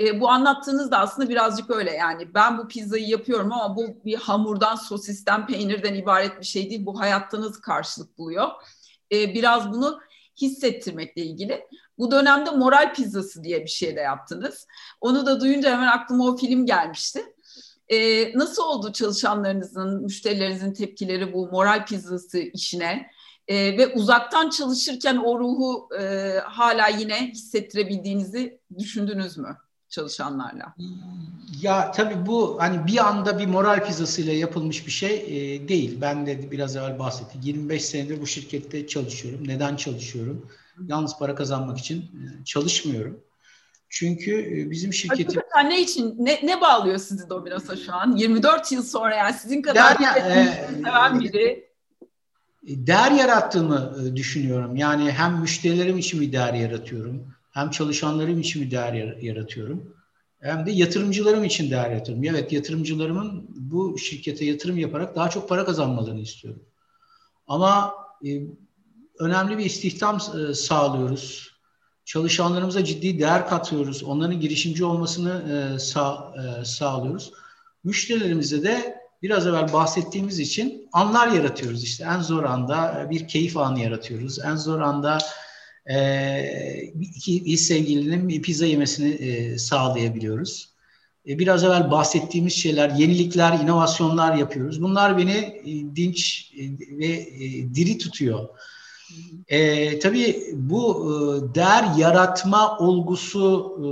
[0.00, 4.16] E, bu anlattığınız da aslında birazcık öyle yani ben bu pizzayı yapıyorum ama bu bir
[4.16, 6.86] hamurdan, sosisten, peynirden ibaret bir şey değil.
[6.86, 8.48] Bu hayatta nasıl karşılık buluyor?
[9.12, 10.00] E, biraz bunu
[10.40, 11.66] hissettirmekle ilgili.
[11.98, 14.66] Bu dönemde moral pizzası diye bir şey de yaptınız.
[15.00, 17.24] Onu da duyunca hemen aklıma o film gelmişti.
[17.88, 17.98] E,
[18.38, 23.10] nasıl oldu çalışanlarınızın, müşterilerinizin tepkileri bu moral pizzası işine?
[23.48, 29.56] E, ve uzaktan çalışırken o ruhu e, hala yine hissettirebildiğinizi düşündünüz mü
[29.94, 30.74] çalışanlarla?
[31.60, 35.98] Ya tabii bu hani bir anda bir moral pizzasıyla yapılmış bir şey e, değil.
[36.00, 37.40] Ben de biraz evvel bahsettim.
[37.44, 39.48] 25 senedir bu şirkette çalışıyorum.
[39.48, 40.46] Neden çalışıyorum?
[40.86, 43.20] Yalnız para kazanmak için e, çalışmıyorum.
[43.88, 45.26] Çünkü e, bizim şirketim...
[45.26, 48.16] Hakikaten ne için, ne, ne bağlıyor sizi Domino's'a şu an?
[48.16, 51.70] 24 yıl sonra yani sizin kadar değer, e, seven biri.
[52.66, 54.76] E, değer yarattığımı düşünüyorum.
[54.76, 57.34] Yani hem müşterilerim için bir değer yaratıyorum.
[57.54, 59.96] Hem çalışanlarım için bir değer yaratıyorum.
[60.40, 62.24] Hem de yatırımcılarım için değer yaratıyorum.
[62.24, 66.62] Evet yatırımcılarımın bu şirkete yatırım yaparak daha çok para kazanmalarını istiyorum.
[67.46, 67.94] Ama
[68.26, 68.28] e,
[69.18, 71.54] önemli bir istihdam e, sağlıyoruz
[72.04, 74.02] çalışanlarımıza ciddi değer katıyoruz.
[74.02, 77.32] Onların girişimci olmasını e, sağ, e, sağlıyoruz.
[77.84, 81.84] Müşterilerimize de biraz evvel bahsettiğimiz için anlar yaratıyoruz.
[81.84, 84.38] İşte en zor anda bir keyif anı yaratıyoruz.
[84.38, 85.18] En zor anda
[85.86, 90.68] e, iki, iki sevgilinin pizza yemesini e, sağlayabiliyoruz.
[91.28, 94.82] E, biraz evvel bahsettiğimiz şeyler, yenilikler, inovasyonlar yapıyoruz.
[94.82, 96.62] Bunlar beni e, dinç e,
[96.98, 98.48] ve e, diri tutuyor.
[99.48, 103.88] E, tabii bu e, değer yaratma olgusu e,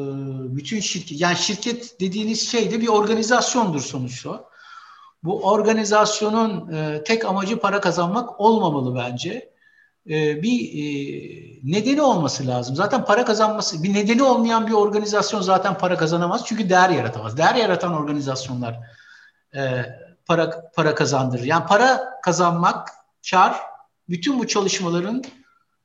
[0.56, 4.44] bütün şirket, yani şirket dediğiniz şey de bir organizasyondur sonuçta.
[5.24, 9.52] Bu organizasyonun e, tek amacı para kazanmak olmamalı bence.
[10.10, 10.72] E, bir
[11.64, 12.76] nedeni olması lazım.
[12.76, 16.42] Zaten para kazanması, bir nedeni olmayan bir organizasyon zaten para kazanamaz.
[16.46, 17.36] Çünkü değer yaratamaz.
[17.36, 18.80] Değer yaratan organizasyonlar
[19.54, 19.84] e,
[20.26, 21.44] para para kazandırır.
[21.44, 22.88] Yani para kazanmak,
[23.30, 23.56] kar
[24.08, 25.22] bütün bu çalışmaların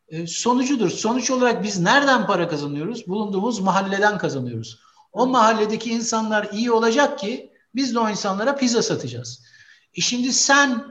[0.09, 0.89] e, sonucudur.
[0.89, 3.07] Sonuç olarak biz nereden para kazanıyoruz?
[3.07, 4.79] Bulunduğumuz mahalleden kazanıyoruz.
[5.11, 9.43] O mahalledeki insanlar iyi olacak ki biz de o insanlara pizza satacağız.
[9.93, 10.85] E şimdi sen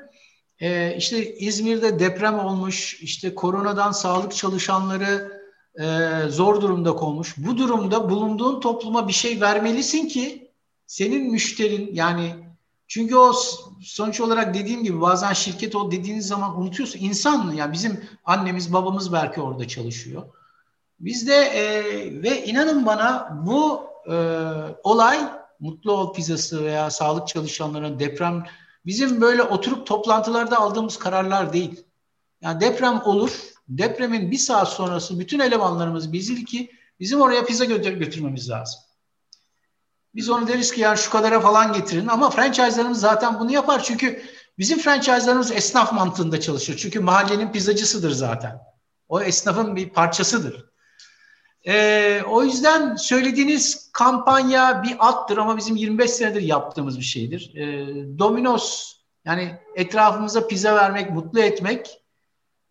[0.61, 5.43] e, işte İzmir'de deprem olmuş, işte koronadan sağlık çalışanları
[5.81, 7.35] e, zor durumda konmuş.
[7.37, 10.51] Bu durumda bulunduğun topluma bir şey vermelisin ki
[10.87, 12.35] senin müşterin yani
[12.89, 13.33] çünkü o
[13.83, 16.99] sonuç olarak dediğim gibi bazen şirket o dediğiniz zaman unutuyorsun.
[17.01, 20.23] İnsan ya bizim annemiz babamız belki orada çalışıyor.
[21.01, 21.63] Biz de e,
[22.23, 24.17] ve inanın bana bu e,
[24.85, 25.19] olay
[25.61, 28.45] Mutlu Ol Pizzası veya sağlık çalışanlarının deprem
[28.87, 31.85] bizim böyle oturup toplantılarda aldığımız kararlar değil.
[32.41, 33.33] Yani deprem olur.
[33.69, 36.71] Depremin bir saat sonrası bütün elemanlarımız bizi ki
[37.01, 38.81] bizim oraya pizza götür götürmemiz lazım.
[40.15, 43.83] Biz onu deriz ki yani şu kadara falan getirin ama franchise'larımız zaten bunu yapar.
[43.83, 44.23] Çünkü
[44.59, 46.79] bizim franchise'larımız esnaf mantığında çalışıyor.
[46.79, 48.61] Çünkü mahallenin pizzacısıdır zaten.
[49.09, 50.67] O esnafın bir parçasıdır.
[51.67, 57.55] Ee, o yüzden söylediğiniz kampanya bir attır ama bizim 25 senedir yaptığımız bir şeydir.
[57.57, 62.03] Ee, Domino's yani etrafımıza pizza vermek, mutlu etmek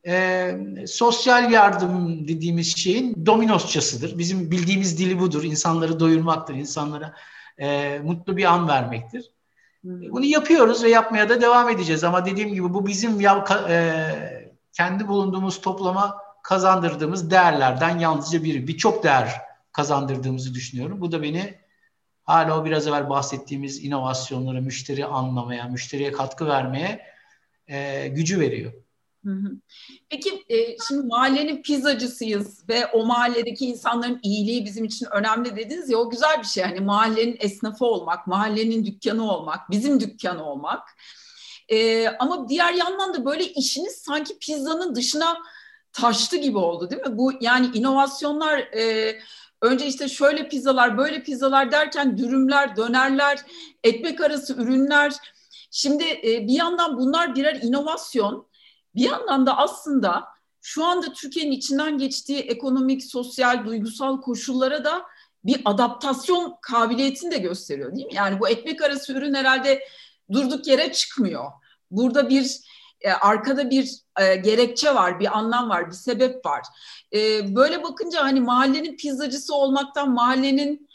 [0.07, 4.17] e, sosyal yardım dediğimiz şeyin Domino'sçasıdır.
[4.17, 5.43] Bizim bildiğimiz dili budur.
[5.43, 7.13] İnsanları doyurmaktır, insanlara
[7.57, 9.31] e, mutlu bir an vermektir.
[9.83, 12.03] Bunu yapıyoruz ve yapmaya da devam edeceğiz.
[12.03, 18.67] Ama dediğim gibi bu bizim ya, e, kendi bulunduğumuz toplama kazandırdığımız değerlerden yalnızca biri.
[18.67, 19.41] Birçok değer
[19.71, 21.01] kazandırdığımızı düşünüyorum.
[21.01, 21.53] Bu da beni
[22.23, 27.05] hala o biraz evvel bahsettiğimiz inovasyonları müşteri anlamaya, müşteriye katkı vermeye
[27.67, 28.73] e, gücü veriyor.
[30.09, 35.97] Peki e, şimdi mahallenin pizzacısıyız ve o mahalledeki insanların iyiliği bizim için önemli dediniz ya
[35.97, 36.63] o güzel bir şey.
[36.63, 40.89] Hani mahallenin esnafı olmak, mahallenin dükkanı olmak, bizim dükkanı olmak.
[41.69, 45.37] E, ama diğer yandan da böyle işiniz sanki pizzanın dışına
[45.95, 47.17] taştı gibi oldu değil mi?
[47.17, 49.15] Bu yani inovasyonlar e,
[49.61, 53.39] önce işte şöyle pizzalar, böyle pizzalar derken dürümler, dönerler,
[53.83, 55.13] ekmek arası ürünler.
[55.71, 58.47] Şimdi e, bir yandan bunlar birer inovasyon
[58.95, 60.23] bir yandan da aslında
[60.61, 65.05] şu anda Türkiye'nin içinden geçtiği ekonomik, sosyal, duygusal koşullara da
[65.43, 68.15] bir adaptasyon kabiliyetini de gösteriyor değil mi?
[68.15, 69.79] Yani bu ekmek arası ürün herhalde
[70.31, 71.45] durduk yere çıkmıyor.
[71.91, 72.59] Burada bir
[73.05, 76.61] e, arkada bir e, gerekçe var, bir anlam var, bir sebep var.
[77.13, 80.87] E, böyle bakınca hani mahallenin pizzacısı olmaktan mahallenin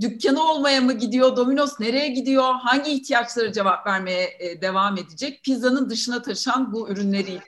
[0.00, 5.90] dükkanı olmaya mı gidiyor, Domino's nereye gidiyor, hangi ihtiyaçlara cevap vermeye e, devam edecek, pizzanın
[5.90, 7.40] dışına taşan bu ürünleri.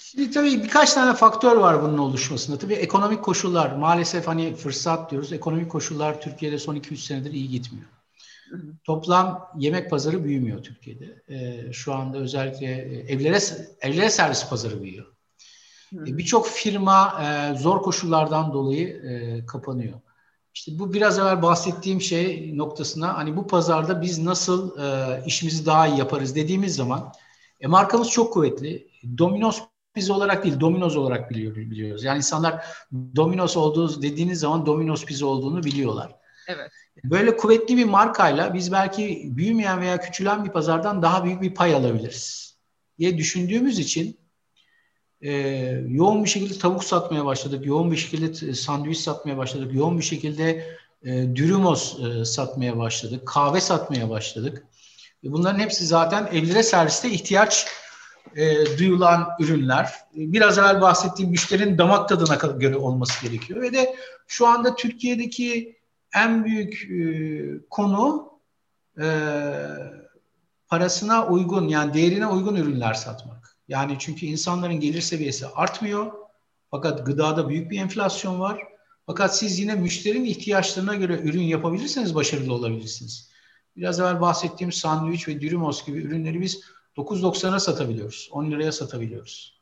[0.00, 2.58] Şimdi tabii birkaç tane faktör var bunun oluşmasında.
[2.58, 7.86] Tabii ekonomik koşullar, maalesef hani fırsat diyoruz, ekonomik koşullar Türkiye'de son 2-3 senedir iyi gitmiyor.
[8.84, 11.22] Toplam yemek pazarı büyümüyor Türkiye'de.
[11.28, 13.38] E, şu anda özellikle e, evlere
[13.80, 15.06] evlere servis pazarı büyüyor.
[15.94, 20.00] E, Birçok firma e, zor koşullardan dolayı e, kapanıyor.
[20.54, 25.86] İşte bu biraz evvel bahsettiğim şey noktasına hani bu pazarda biz nasıl e, işimizi daha
[25.86, 27.12] iyi yaparız dediğimiz zaman
[27.60, 28.88] e, markamız çok kuvvetli.
[29.18, 29.62] Domino's
[29.96, 32.04] biz olarak değil, Domino's olarak biliyor, biliyoruz.
[32.04, 32.64] Yani insanlar
[33.16, 36.16] Domino's olduğu dediğiniz zaman Domino's pizza olduğunu biliyorlar.
[36.48, 36.70] Evet.
[37.04, 41.74] Böyle kuvvetli bir markayla biz belki büyümeyen veya küçülen bir pazardan daha büyük bir pay
[41.74, 42.54] alabiliriz
[42.98, 44.20] diye düşündüğümüz için
[45.22, 45.32] e,
[45.88, 50.66] yoğun bir şekilde tavuk satmaya başladık, yoğun bir şekilde sandviç satmaya başladık, yoğun bir şekilde
[51.04, 54.66] e, dürümos e, satmaya başladık, kahve satmaya başladık.
[55.24, 57.66] E, bunların hepsi zaten evlere serviste ihtiyaç
[58.36, 59.90] e, duyulan ürünler.
[60.14, 63.96] Biraz evvel bahsettiğim müşterinin damak tadına göre olması gerekiyor ve de
[64.26, 65.79] şu anda Türkiye'deki
[66.14, 68.32] en büyük e, konu
[69.00, 69.06] e,
[70.68, 73.56] parasına uygun yani değerine uygun ürünler satmak.
[73.68, 76.12] Yani çünkü insanların gelir seviyesi artmıyor.
[76.70, 78.62] Fakat gıdada büyük bir enflasyon var.
[79.06, 83.30] Fakat siz yine müşterinin ihtiyaçlarına göre ürün yapabilirseniz başarılı olabilirsiniz.
[83.76, 86.60] Biraz evvel bahsettiğim sandviç ve dürümos gibi ürünleri biz
[86.96, 88.28] 9.90'a satabiliyoruz.
[88.32, 89.60] 10 liraya satabiliyoruz.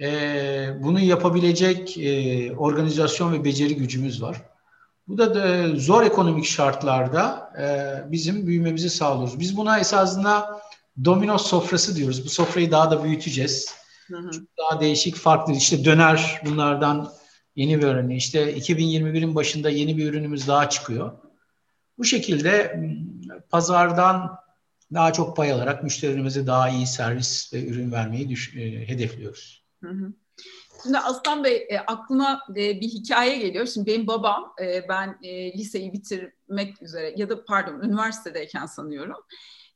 [0.00, 4.42] Ee, bunu yapabilecek e, organizasyon ve beceri gücümüz var.
[5.08, 7.66] Bu da, da zor ekonomik şartlarda e,
[8.12, 9.40] bizim büyümemizi sağlıyoruz.
[9.40, 10.60] Biz buna esasında
[11.04, 12.24] domino sofrası diyoruz.
[12.24, 13.74] Bu sofrayı daha da büyüteceğiz.
[14.06, 14.30] Hı hı.
[14.58, 15.52] Daha değişik, farklı.
[15.52, 17.12] İşte döner bunlardan
[17.56, 18.18] yeni bir örneği.
[18.18, 21.12] İşte 2021'in başında yeni bir ürünümüz daha çıkıyor.
[21.98, 22.80] Bu şekilde
[23.50, 24.38] pazardan
[24.94, 29.64] daha çok pay alarak müşterilerimize daha iyi servis ve ürün vermeyi düş- e, hedefliyoruz.
[29.84, 30.12] Hı hı.
[30.82, 33.66] Şimdi Aslan Bey e, aklıma e, bir hikaye geliyor.
[33.66, 39.24] Şimdi benim babam e, ben e, liseyi bitirmek üzere ya da pardon üniversitedeyken sanıyorum.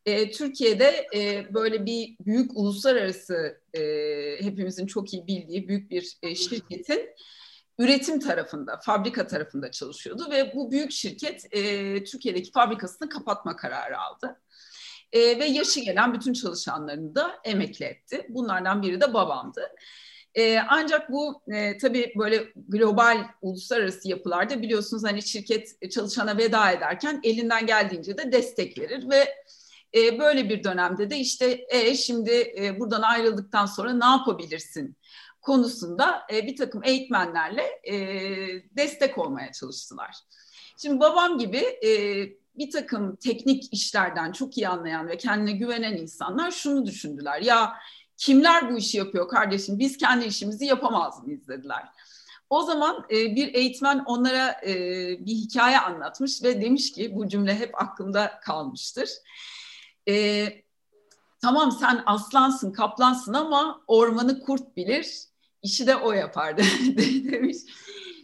[0.07, 3.81] E, Türkiye'de e, böyle bir büyük uluslararası e,
[4.41, 7.11] hepimizin çok iyi bildiği büyük bir e, şirketin
[7.79, 14.41] üretim tarafında, fabrika tarafında çalışıyordu ve bu büyük şirket e, Türkiye'deki fabrikasını kapatma kararı aldı.
[15.13, 18.27] E, ve yaşı gelen bütün çalışanlarını da emekli etti.
[18.29, 19.69] Bunlardan biri de babamdı.
[20.35, 27.21] E, ancak bu e, tabii böyle global uluslararası yapılarda biliyorsunuz hani şirket çalışana veda ederken
[27.25, 29.35] elinden geldiğince de destek verir ve
[29.95, 34.97] e, böyle bir dönemde de işte e, şimdi e, buradan ayrıldıktan sonra ne yapabilirsin
[35.41, 37.97] konusunda e, bir takım eğitmenlerle e,
[38.77, 40.17] destek olmaya çalıştılar.
[40.77, 41.91] Şimdi babam gibi e,
[42.59, 47.41] bir takım teknik işlerden çok iyi anlayan ve kendine güvenen insanlar şunu düşündüler.
[47.41, 47.73] Ya
[48.21, 51.85] kimler bu işi yapıyor kardeşim biz kendi işimizi yapamaz mıyız dediler.
[52.51, 54.75] O zaman e, bir eğitmen onlara e,
[55.27, 59.11] bir hikaye anlatmış ve demiş ki bu cümle hep aklımda kalmıştır.
[60.09, 60.47] E,
[61.43, 65.25] tamam sen aslansın, kaplansın ama ormanı kurt bilir,
[65.63, 66.57] işi de o yapar
[67.33, 67.57] demiş.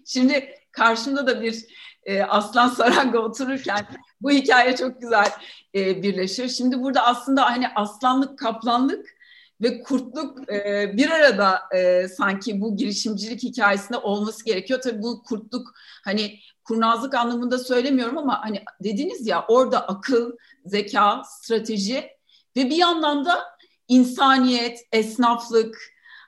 [0.06, 1.64] Şimdi karşımda da bir
[2.04, 3.86] e, aslan saranga otururken
[4.20, 5.32] bu hikaye çok güzel
[5.74, 6.48] e, birleşir.
[6.48, 9.15] Şimdi burada aslında hani aslanlık, kaplanlık
[9.60, 14.80] ve kurtluk e, bir arada e, sanki bu girişimcilik hikayesinde olması gerekiyor.
[14.80, 20.32] Tabii bu kurtluk hani kurnazlık anlamında söylemiyorum ama hani dediniz ya orada akıl,
[20.64, 22.10] zeka, strateji
[22.56, 23.44] ve bir yandan da
[23.88, 25.78] insaniyet, esnaflık,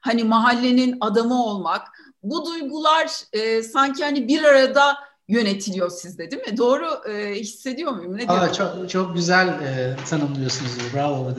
[0.01, 1.89] hani mahallenin adamı olmak
[2.23, 6.57] bu duygular e, sanki hani bir arada yönetiliyor sizde değil mi?
[6.57, 8.17] Doğru e, hissediyor muyum?
[8.17, 10.73] Ne Aa, çok çok güzel e, tanımlıyorsunuz.
[10.95, 11.35] Bravo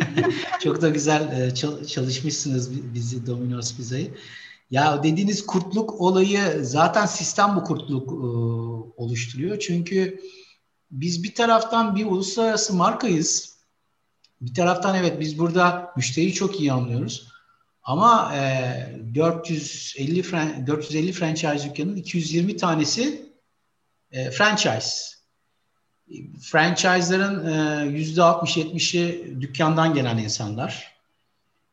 [0.62, 1.54] çok da güzel e,
[1.86, 4.14] çalışmışsınız bizi Domino's Pizza'yı.
[4.70, 8.26] Ya dediğiniz kurtluk olayı zaten sistem bu kurtluk e,
[9.02, 9.58] oluşturuyor.
[9.58, 10.20] Çünkü
[10.90, 13.56] biz bir taraftan bir uluslararası markayız.
[14.40, 17.28] Bir taraftan evet biz burada müşteriyi çok iyi anlıyoruz.
[17.86, 23.32] Ama e, 450 450 franchise dükkanının 220 tanesi
[24.12, 25.16] e, franchise.
[26.40, 30.96] Franchise'ların e, yüzde 60-70'i dükkandan gelen insanlar.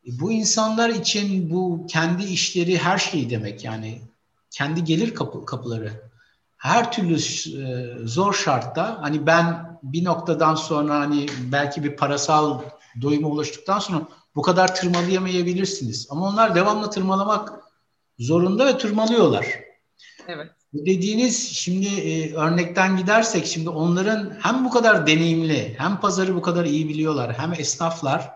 [0.07, 4.01] bu insanlar için bu kendi işleri her şey demek yani
[4.51, 5.91] kendi gelir kapı, kapıları.
[6.57, 12.61] Her türlü e, zor şartta hani ben bir noktadan sonra hani belki bir parasal
[13.01, 16.08] doyuma ulaştıktan sonra bu kadar tırmalayamayabilirsiniz.
[16.10, 17.54] Ama onlar devamlı tırmalamak
[18.20, 19.46] zorunda ve tırmalıyorlar.
[20.28, 20.52] Evet.
[20.74, 26.42] Bu dediğiniz şimdi e, örnekten gidersek şimdi onların hem bu kadar deneyimli hem pazarı bu
[26.42, 28.32] kadar iyi biliyorlar hem esnaflar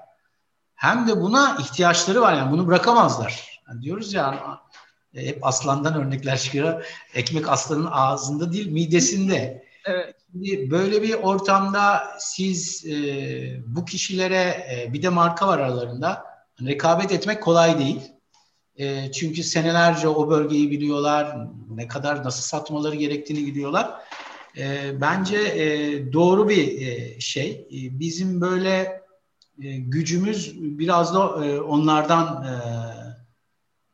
[0.76, 3.62] hem de buna ihtiyaçları var yani bunu bırakamazlar.
[3.68, 4.60] Yani diyoruz ya
[5.14, 6.86] e, hep aslandan örnekler çıkıyor.
[7.14, 9.66] Ekmek aslanın ağzında değil midesinde.
[9.88, 10.16] Evet.
[10.72, 12.96] Böyle bir ortamda siz e,
[13.68, 16.24] bu kişilere e, bir de marka var aralarında
[16.66, 18.02] rekabet etmek kolay değil.
[18.76, 21.38] E, çünkü senelerce o bölgeyi biliyorlar,
[21.70, 23.92] ne kadar nasıl satmaları gerektiğini biliyorlar.
[24.58, 27.52] E, bence e, doğru bir e, şey.
[27.52, 29.02] E, bizim böyle
[29.64, 32.54] e, gücümüz biraz da e, onlardan e,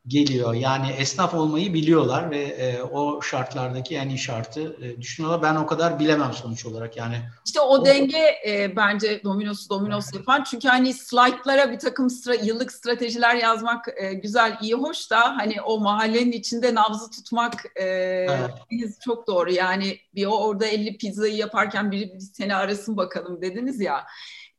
[0.07, 0.53] geliyor.
[0.53, 5.41] Yani esnaf olmayı biliyorlar ve e, o şartlardaki en iyi şartı e, düşünüyorlar.
[5.41, 7.15] Ben o kadar bilemem sonuç olarak yani.
[7.45, 10.15] İşte o, o denge e, bence Domino's Domino's evet.
[10.15, 10.43] yapan.
[10.43, 15.61] Çünkü hani slaytlara bir takım stra, yıllık stratejiler yazmak e, güzel, iyi, hoş da hani
[15.61, 19.01] o mahallenin içinde nabzı tutmak e, evet.
[19.05, 19.51] çok doğru.
[19.51, 24.05] Yani bir o orada 50 pizzayı yaparken biri bir seni arasın bakalım dediniz ya.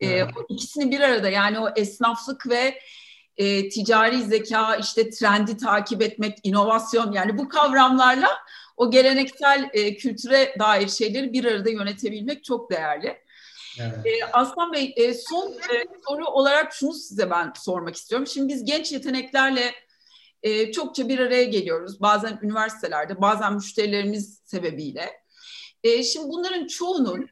[0.00, 0.30] E, evet.
[0.36, 2.78] o ikisini bir arada yani o esnaflık ve
[3.36, 8.28] e, ticari zeka, işte trendi takip etmek, inovasyon yani bu kavramlarla
[8.76, 13.18] o geleneksel e, kültüre dair şeyleri bir arada yönetebilmek çok değerli.
[13.80, 14.06] Evet.
[14.06, 18.26] E, Aslan Bey e, son e, soru olarak şunu size ben sormak istiyorum.
[18.26, 19.74] Şimdi biz genç yeteneklerle
[20.42, 22.00] e, çokça bir araya geliyoruz.
[22.00, 25.12] Bazen üniversitelerde, bazen müşterilerimiz sebebiyle.
[25.84, 27.28] E, şimdi bunların çoğunun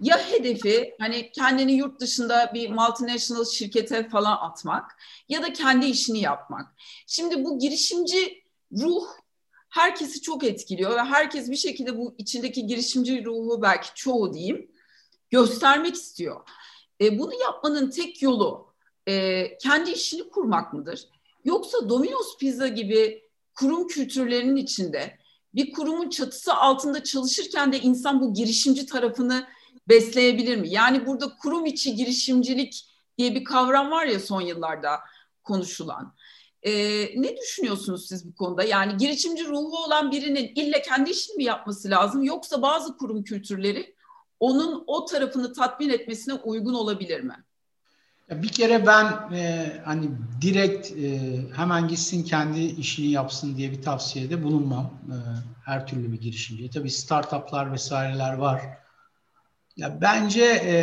[0.00, 6.20] ya hedefi hani kendini yurt dışında bir multinational şirkete falan atmak ya da kendi işini
[6.20, 6.74] yapmak.
[7.06, 8.42] Şimdi bu girişimci
[8.72, 9.04] ruh
[9.68, 14.70] herkesi çok etkiliyor ve herkes bir şekilde bu içindeki girişimci ruhu belki çoğu diyeyim
[15.30, 16.40] göstermek istiyor.
[17.00, 18.74] E, bunu yapmanın tek yolu
[19.06, 21.08] e, kendi işini kurmak mıdır?
[21.44, 23.22] Yoksa Domino's Pizza gibi
[23.54, 25.18] kurum kültürlerinin içinde
[25.54, 29.46] bir kurumun çatısı altında çalışırken de insan bu girişimci tarafını
[29.88, 30.68] besleyebilir mi?
[30.68, 32.86] Yani burada kurum içi girişimcilik
[33.18, 35.00] diye bir kavram var ya son yıllarda
[35.44, 36.14] konuşulan.
[36.62, 36.72] Ee,
[37.16, 38.64] ne düşünüyorsunuz siz bu konuda?
[38.64, 43.96] Yani girişimci ruhu olan birinin ille kendi işini mi yapması lazım yoksa bazı kurum kültürleri
[44.40, 47.44] onun o tarafını tatmin etmesine uygun olabilir mi?
[48.30, 50.10] Bir kere ben e, hani
[50.40, 51.20] direkt e,
[51.56, 54.84] hemen gitsin kendi işini yapsın diye bir tavsiyede bulunmam.
[54.84, 55.16] E,
[55.64, 56.70] her türlü bir girişimci.
[56.70, 58.60] Tabii startuplar vesaireler var.
[59.76, 60.76] Ya bence e,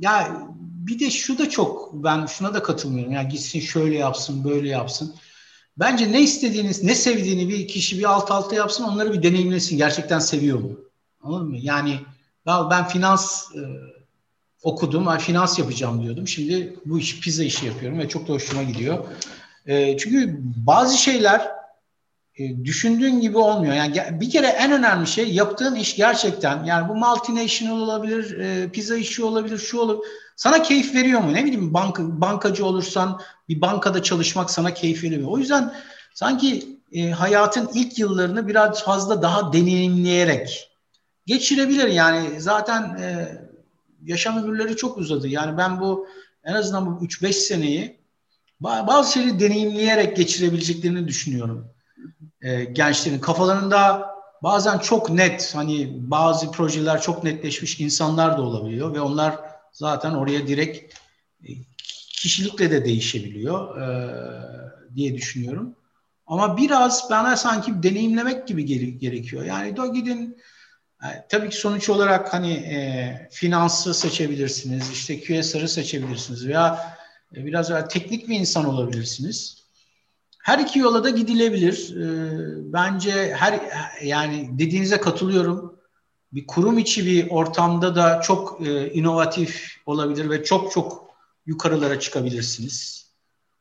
[0.00, 0.46] ya
[0.86, 3.12] bir de şu da çok ben şuna da katılmıyorum.
[3.12, 5.14] Ya gitsin şöyle yapsın, böyle yapsın.
[5.76, 9.76] Bence ne istediğiniz, ne sevdiğini bir kişi bir alt alta yapsın, onları bir deneyimlesin.
[9.76, 10.78] Gerçekten seviyor mu?
[11.22, 11.58] Anladın mı?
[11.60, 11.98] Yani
[12.46, 13.60] ben, ben finans e,
[14.62, 16.28] okudum, ben finans yapacağım diyordum.
[16.28, 19.04] Şimdi bu iş pizza işi yapıyorum ve çok da hoşuma gidiyor.
[19.66, 21.59] E, çünkü bazı şeyler
[22.64, 23.74] düşündüğün gibi olmuyor.
[23.74, 28.96] Yani bir kere en önemli şey yaptığın iş gerçekten yani bu multinational olabilir, e, pizza
[28.96, 30.04] işi olabilir, şu olabilir.
[30.36, 31.34] Sana keyif veriyor mu?
[31.34, 35.28] Ne bileyim banka, bankacı olursan bir bankada çalışmak sana keyif veriyor.
[35.30, 35.74] O yüzden
[36.14, 40.70] sanki e, hayatın ilk yıllarını biraz fazla daha deneyimleyerek
[41.26, 41.88] geçirebilir.
[41.88, 43.28] Yani zaten e,
[44.04, 45.28] yaşam ömürleri çok uzadı.
[45.28, 46.06] Yani ben bu
[46.44, 48.00] en azından bu 3-5 seneyi
[48.60, 51.70] bazı şeyleri deneyimleyerek geçirebileceklerini düşünüyorum
[52.42, 54.10] e, gençlerin kafalarında
[54.42, 59.38] bazen çok net hani bazı projeler çok netleşmiş insanlar da olabiliyor ve onlar
[59.72, 60.94] zaten oraya direkt
[61.44, 61.48] e,
[62.12, 63.86] kişilikle de değişebiliyor e,
[64.94, 65.76] diye düşünüyorum.
[66.26, 68.64] Ama biraz bana sanki deneyimlemek gibi
[68.98, 69.44] gerekiyor.
[69.44, 70.38] Yani da gidin
[71.04, 76.96] e, tabii ki sonuç olarak hani e, finansı seçebilirsiniz, işte QSR'ı seçebilirsiniz veya
[77.36, 79.59] e, biraz daha teknik bir insan olabilirsiniz.
[80.42, 81.96] Her iki yola da gidilebilir.
[81.96, 83.60] Ee, bence her
[84.02, 85.80] yani dediğinize katılıyorum.
[86.32, 91.10] Bir kurum içi bir ortamda da çok e, inovatif olabilir ve çok çok
[91.46, 93.10] yukarılara çıkabilirsiniz.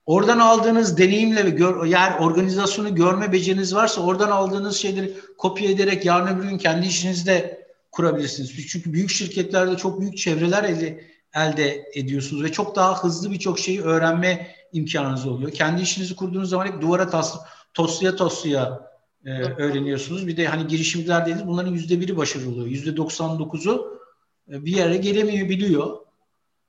[0.06, 6.06] Oradan aldığınız deneyimle ve gör, yani organizasyonu görme beceriniz varsa oradan aldığınız şeyleri kopya ederek
[6.06, 8.68] yarın öbür gün kendi işinizde kurabilirsiniz.
[8.68, 11.04] Çünkü büyük şirketlerde çok büyük çevreler elde,
[11.36, 15.52] elde ediyorsunuz ve çok daha hızlı birçok şeyi öğrenme imkanınız oluyor.
[15.52, 17.40] Kendi işinizi kurduğunuz zaman hep duvara tas,
[17.74, 18.90] tosluya tosluya
[19.26, 20.28] e, öğreniyorsunuz.
[20.28, 22.68] Bir de hani girişimciler dediğiniz bunların yüzde biri başarılı oluyor.
[22.68, 24.00] Yüzde 99'u
[24.52, 25.98] e, bir yere gelemiyor biliyor.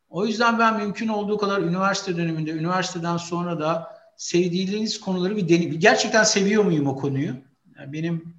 [0.08, 5.78] O yüzden ben mümkün olduğu kadar üniversite döneminde, üniversiteden sonra da sevdiğiniz konuları bir deneyim.
[5.78, 7.34] Gerçekten seviyor muyum o konuyu?
[7.78, 8.34] Yani benim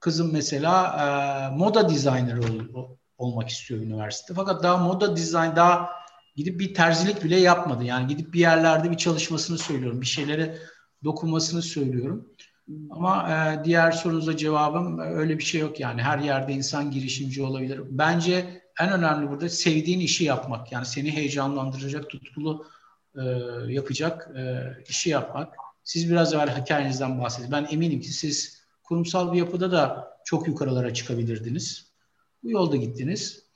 [0.00, 0.96] kızım mesela
[1.52, 2.88] e, moda designer ol,
[3.18, 4.34] olmak istiyor üniversite.
[4.34, 5.90] Fakat daha moda dizayn daha
[6.36, 7.84] gidip bir terzilik bile yapmadı.
[7.84, 10.00] Yani gidip bir yerlerde bir çalışmasını söylüyorum.
[10.00, 10.58] Bir şeylere
[11.04, 12.28] dokunmasını söylüyorum.
[12.90, 16.02] Ama e, diğer sorunuza cevabım öyle bir şey yok yani.
[16.02, 17.80] Her yerde insan girişimci olabilir.
[17.90, 20.72] Bence en önemli burada sevdiğin işi yapmak.
[20.72, 22.66] Yani seni heyecanlandıracak, tutkulu
[23.14, 23.22] e,
[23.68, 25.54] yapacak e, işi yapmak.
[25.84, 27.52] Siz biraz evvel hikayenizden bahsedin.
[27.52, 31.85] Ben eminim ki siz kurumsal bir yapıda da çok yukarılara çıkabilirdiniz.
[32.42, 33.46] Bu yolda gittiniz.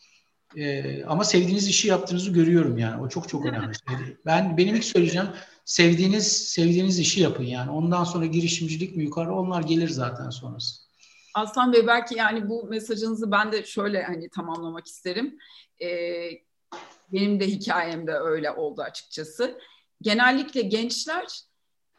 [0.57, 3.03] E, ama sevdiğiniz işi yaptığınızı görüyorum yani.
[3.03, 3.73] O çok çok önemli.
[4.27, 5.29] Ben benim ilk söyleyeceğim
[5.65, 7.71] sevdiğiniz sevdiğiniz işi yapın yani.
[7.71, 10.83] Ondan sonra girişimcilik mi yukarı onlar gelir zaten sonrası.
[11.35, 15.39] Aslan Bey belki yani bu mesajınızı ben de şöyle hani tamamlamak isterim.
[15.83, 16.31] Ee,
[17.13, 19.59] benim de hikayemde öyle oldu açıkçası.
[20.03, 21.27] Genellikle gençler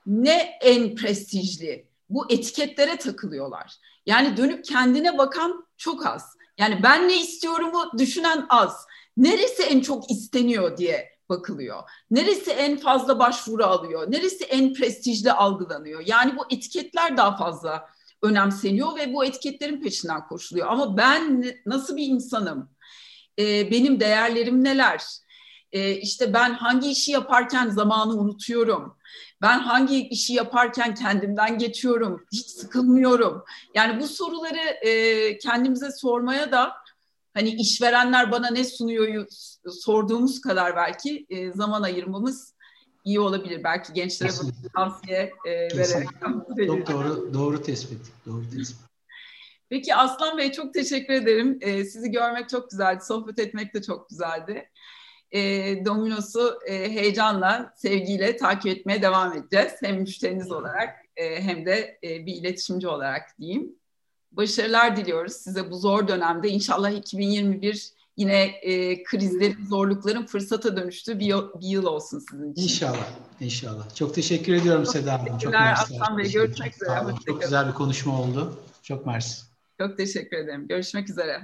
[0.05, 3.77] ne en prestijli bu etiketlere takılıyorlar.
[4.05, 6.37] Yani dönüp kendine bakan çok az.
[6.57, 8.85] Yani ben ne istiyorumu düşünen az.
[9.17, 11.83] Neresi en çok isteniyor diye bakılıyor.
[12.11, 14.11] Neresi en fazla başvuru alıyor?
[14.11, 16.03] Neresi en prestijli algılanıyor?
[16.05, 17.89] Yani bu etiketler daha fazla
[18.21, 20.67] önemseniyor ve bu etiketlerin peşinden koşuluyor.
[20.67, 22.69] Ama ben nasıl bir insanım?
[23.39, 25.03] Ee, benim değerlerim neler?
[25.71, 28.97] Ee, işte ben hangi işi yaparken zamanı unutuyorum?
[29.41, 32.25] Ben hangi işi yaparken kendimden geçiyorum?
[32.31, 33.43] Hiç sıkılmıyorum.
[33.75, 36.73] Yani bu soruları e, kendimize sormaya da
[37.33, 39.25] hani işverenler bana ne sunuyor
[39.69, 42.53] sorduğumuz kadar belki e, zaman ayırmamız
[43.05, 43.63] iyi olabilir.
[43.63, 46.07] Belki gençlere bunu tavsiye e, vererek.
[46.67, 48.01] Çok doğru, doğru tespit.
[48.25, 48.91] Doğru tespit.
[49.69, 51.57] Peki Aslan Bey çok teşekkür ederim.
[51.61, 53.03] E, sizi görmek çok güzeldi.
[53.05, 54.69] Sohbet etmek de çok güzeldi.
[55.31, 55.41] E,
[55.85, 59.73] Domino's'u e, heyecanla, sevgiyle takip etmeye devam edeceğiz.
[59.81, 63.75] Hem müşteriniz olarak e, hem de e, bir iletişimci olarak diyeyim.
[64.31, 66.49] Başarılar diliyoruz size bu zor dönemde.
[66.49, 72.63] İnşallah 2021 yine e, krizlerin, zorlukların fırsata dönüştüğü bir yıl, bir yıl olsun sizin için.
[72.63, 73.07] İnşallah,
[73.39, 73.95] inşallah.
[73.95, 75.37] Çok teşekkür ediyorum çok Seda Hanım.
[75.37, 75.81] Çok mersi.
[75.81, 76.99] Aslan Bey, görüşmek üzere.
[77.25, 78.59] Çok güzel bir konuşma oldu.
[78.83, 79.41] Çok mersi.
[79.79, 80.67] Çok teşekkür ederim.
[80.67, 81.41] Görüşmek üzere.